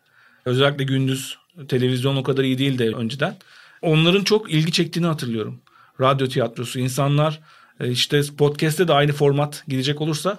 [0.44, 3.36] Özellikle gündüz televizyon o kadar iyi değildi önceden.
[3.82, 5.60] Onların çok ilgi çektiğini hatırlıyorum.
[6.00, 6.78] Radyo tiyatrosu.
[6.78, 7.40] insanlar
[7.80, 10.38] e, işte podcast'te de aynı format gidecek olursa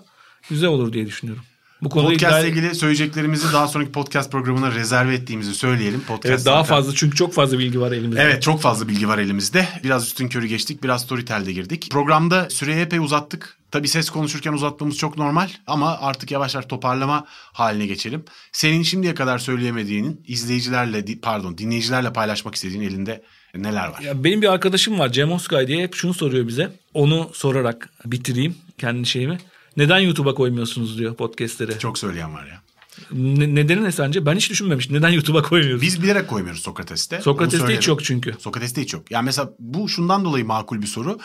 [0.49, 1.43] güzel olur diye düşünüyorum.
[1.82, 6.01] Bu konuda Podcast ile ilgili söyleyeceklerimizi daha sonraki podcast programına rezerve ettiğimizi söyleyelim.
[6.07, 8.22] Podcast Evet, daha zaten- fazla çünkü çok fazla bilgi var elimizde.
[8.22, 9.68] Evet çok fazla bilgi var elimizde.
[9.84, 10.84] Biraz üstün körü geçtik.
[10.84, 11.88] Biraz Storytel'de girdik.
[11.91, 13.57] Programda süreyi epey uzattık.
[13.76, 18.24] Tabii ses konuşurken uzatmamız çok normal ama artık yavaş yavaş toparlama haline geçelim.
[18.52, 23.24] Senin şimdiye kadar söyleyemediğinin izleyicilerle pardon dinleyicilerle paylaşmak istediğin elinde
[23.56, 24.02] neler var?
[24.02, 26.72] Ya benim bir arkadaşım var Cem Oskay diye hep şunu soruyor bize.
[26.94, 29.38] Onu sorarak bitireyim kendi şeyimi.
[29.78, 31.80] Neden YouTube'a koymuyorsunuz diyor podcastleri.
[31.80, 32.64] Çok söyleyen var ya.
[33.12, 34.26] Ne, nedeni ne sence?
[34.26, 34.98] Ben hiç düşünmemiştim.
[34.98, 35.82] Neden YouTube'a koymuyoruz?
[35.82, 37.22] Biz bilerek koymuyoruz Sokrates'te.
[37.22, 38.36] Sokrates'te hiç yok çünkü.
[38.39, 39.12] Sokrates'te hiç yok.
[39.12, 41.20] Yani mesela bu şundan dolayı makul bir soru.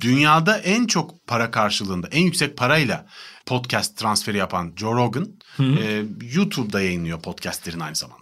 [0.00, 3.06] Dünyada en çok para karşılığında, en yüksek parayla
[3.46, 5.28] podcast transferi yapan Joe Rogan
[5.60, 6.02] e,
[6.34, 8.21] YouTube'da yayınlıyor podcastlerin aynı zamanda.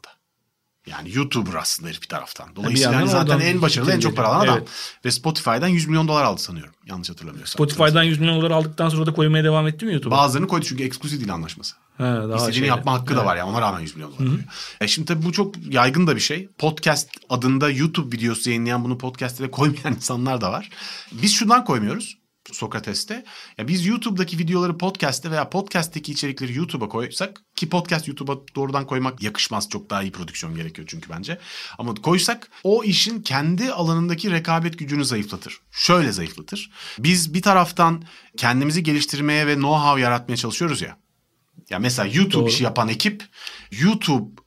[0.86, 2.56] Yani YouTuber aslında herif bir taraftan.
[2.56, 4.58] Dolayısıyla yandan hani zaten en başarılı, en çok para alan adam.
[4.58, 4.68] Evet.
[5.04, 6.74] Ve Spotify'dan 100 milyon dolar aldı sanıyorum.
[6.86, 7.52] Yanlış hatırlamıyorsam.
[7.52, 10.18] Spotify'dan 100 milyon dolar aldıktan sonra da koymaya devam etti mi YouTube'a?
[10.18, 11.76] Bazılarını koydu çünkü ekskluzif dil anlaşması.
[11.96, 12.66] He, daha İstediğini şeyde.
[12.66, 14.44] yapma hakkı da var yani ona rağmen 100 milyon dolar alıyor.
[14.80, 16.48] E şimdi tabii bu çok yaygın da bir şey.
[16.58, 20.70] Podcast adında YouTube videosu yayınlayan bunu podcast'e koymayan insanlar da var.
[21.12, 22.19] Biz şundan koymuyoruz.
[22.52, 23.24] Sokrates'te.
[23.58, 29.22] Ya biz YouTube'daki videoları podcast'te veya podcast'teki içerikleri YouTube'a koysak ki podcast YouTube'a doğrudan koymak
[29.22, 29.68] yakışmaz.
[29.68, 31.38] Çok daha iyi prodüksiyon gerekiyor çünkü bence.
[31.78, 35.60] Ama koysak o işin kendi alanındaki rekabet gücünü zayıflatır.
[35.70, 36.70] Şöyle zayıflatır.
[36.98, 38.04] Biz bir taraftan
[38.36, 40.96] kendimizi geliştirmeye ve know-how yaratmaya çalışıyoruz ya.
[41.70, 42.48] Ya mesela YouTube Doğru.
[42.48, 43.24] işi yapan ekip
[43.70, 44.40] YouTube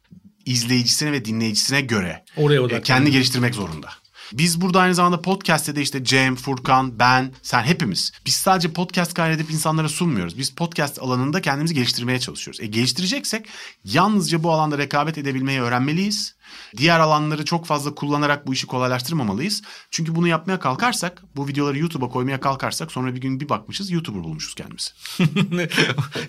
[0.45, 3.89] izleyicisine ve dinleyicisine göre Oraya e, kendi geliştirmek zorunda.
[4.33, 8.11] Biz burada aynı zamanda podcast'te de işte Cem, Furkan, ben, sen hepimiz.
[8.25, 10.37] Biz sadece podcast kaydedip insanlara sunmuyoruz.
[10.37, 12.61] Biz podcast alanında kendimizi geliştirmeye çalışıyoruz.
[12.61, 13.45] E geliştireceksek
[13.85, 16.35] yalnızca bu alanda rekabet edebilmeyi öğrenmeliyiz.
[16.77, 19.61] Diğer alanları çok fazla kullanarak bu işi kolaylaştırmamalıyız.
[19.91, 24.23] Çünkü bunu yapmaya kalkarsak, bu videoları YouTube'a koymaya kalkarsak sonra bir gün bir bakmışız YouTuber
[24.23, 24.89] bulmuşuz kendimizi.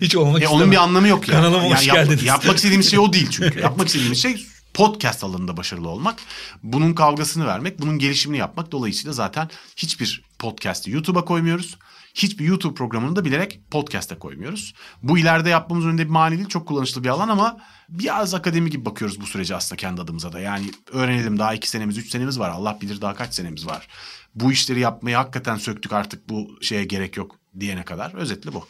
[0.00, 0.62] Hiç olmak E istemem.
[0.62, 1.34] onun bir anlamı yok ya.
[1.34, 2.22] Kanalıma Ya hoş yap- geldiniz.
[2.22, 3.60] yapmak istediğimiz şey o değil çünkü.
[3.60, 6.18] yapmak istediğimiz şey podcast alanında başarılı olmak.
[6.62, 8.72] Bunun kavgasını vermek, bunun gelişimini yapmak.
[8.72, 11.78] Dolayısıyla zaten hiçbir podcast'i YouTube'a koymuyoruz.
[12.14, 14.74] Hiçbir YouTube programını da bilerek podcast'e koymuyoruz.
[15.02, 16.48] Bu ileride yapmamız önünde bir mani değil.
[16.48, 17.58] Çok kullanışlı bir alan ama
[17.88, 20.40] biraz akademi gibi bakıyoruz bu sürece aslında kendi adımıza da.
[20.40, 22.50] Yani öğrenelim daha iki senemiz, üç senemiz var.
[22.50, 23.88] Allah bilir daha kaç senemiz var.
[24.34, 28.14] Bu işleri yapmayı hakikaten söktük artık bu şeye gerek yok diyene kadar.
[28.14, 28.68] Özetle bu.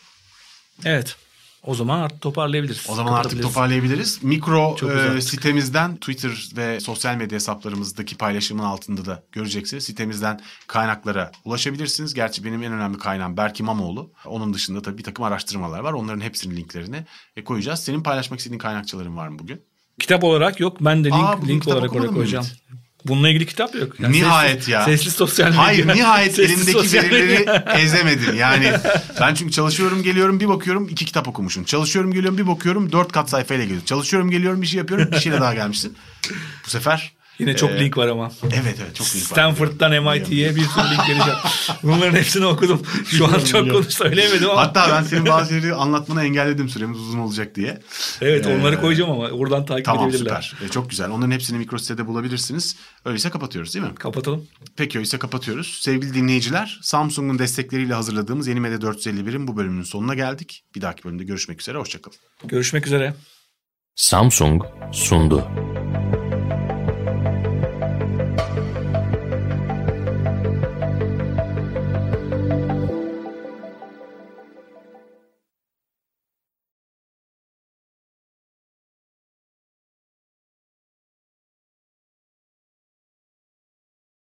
[0.84, 1.16] Evet.
[1.66, 2.86] O zaman artık toparlayabiliriz.
[2.88, 4.22] O zaman artık toparlayabiliriz.
[4.22, 4.76] Mikro
[5.16, 9.84] e, sitemizden Twitter ve sosyal medya hesaplarımızdaki paylaşımın altında da göreceksiniz.
[9.84, 12.14] Sitemizden kaynaklara ulaşabilirsiniz.
[12.14, 14.12] Gerçi benim en önemli kaynağım Berk İmamoğlu.
[14.26, 15.92] Onun dışında tabii bir takım araştırmalar var.
[15.92, 17.04] Onların hepsinin linklerini
[17.36, 17.80] e, koyacağız.
[17.80, 19.62] Senin paylaşmak istediğin kaynakçaların var mı bugün?
[20.00, 20.76] Kitap olarak yok.
[20.80, 22.46] Ben de link, Aa, link olarak oraya koyacağım.
[22.70, 22.83] Ümit?
[23.04, 24.00] Bununla ilgili kitap yok.
[24.00, 24.84] Yani nihayet sesli, ya.
[24.84, 25.64] Sesli sosyal medya.
[25.64, 27.74] Hayır nihayet Sesli elindeki sosyal verileri medya.
[27.78, 28.36] ezemedin.
[28.36, 28.72] Yani
[29.20, 31.64] ben çünkü çalışıyorum geliyorum bir bakıyorum iki kitap okumuşsun.
[31.64, 33.84] Çalışıyorum geliyorum bir bakıyorum dört kat sayfayla geliyor.
[33.84, 35.96] Çalışıyorum geliyorum bir şey yapıyorum bir şeyle daha gelmişsin.
[36.66, 38.30] Bu sefer Yine çok e, link var ama.
[38.42, 39.30] Evet evet çok link var.
[39.30, 41.38] Stanford'dan MIT'ye bir sürü link vereceğim.
[41.82, 42.82] Bunların hepsini okudum.
[43.10, 44.60] Şu an çok konuş söyleyemedim ama.
[44.60, 47.80] Hatta ben senin bazı şeyleri anlatmanı engelledim süremiz uzun olacak diye.
[48.20, 50.42] evet onları Ee, koyacağım ama oradan takip Tamam edebilirler.
[50.42, 50.66] süper.
[50.66, 51.10] E, çok güzel.
[51.10, 52.76] Onların hepsini mikro sitede bulabilirsiniz.
[53.04, 53.94] Öyleyse kapatıyoruz değil mi?
[53.94, 54.46] Kapatalım.
[54.76, 55.78] Peki öyleyse kapatıyoruz.
[55.82, 60.64] Sevgili dinleyiciler Samsung'un destekleriyle hazırladığımız Yeni Medya 451'in bu bölümünün sonuna geldik.
[60.74, 61.78] Bir dahaki bölümde görüşmek üzere.
[61.78, 62.16] Hoşçakalın.
[62.44, 63.14] Görüşmek üzere.
[63.96, 64.62] Samsung
[64.92, 65.48] sundu.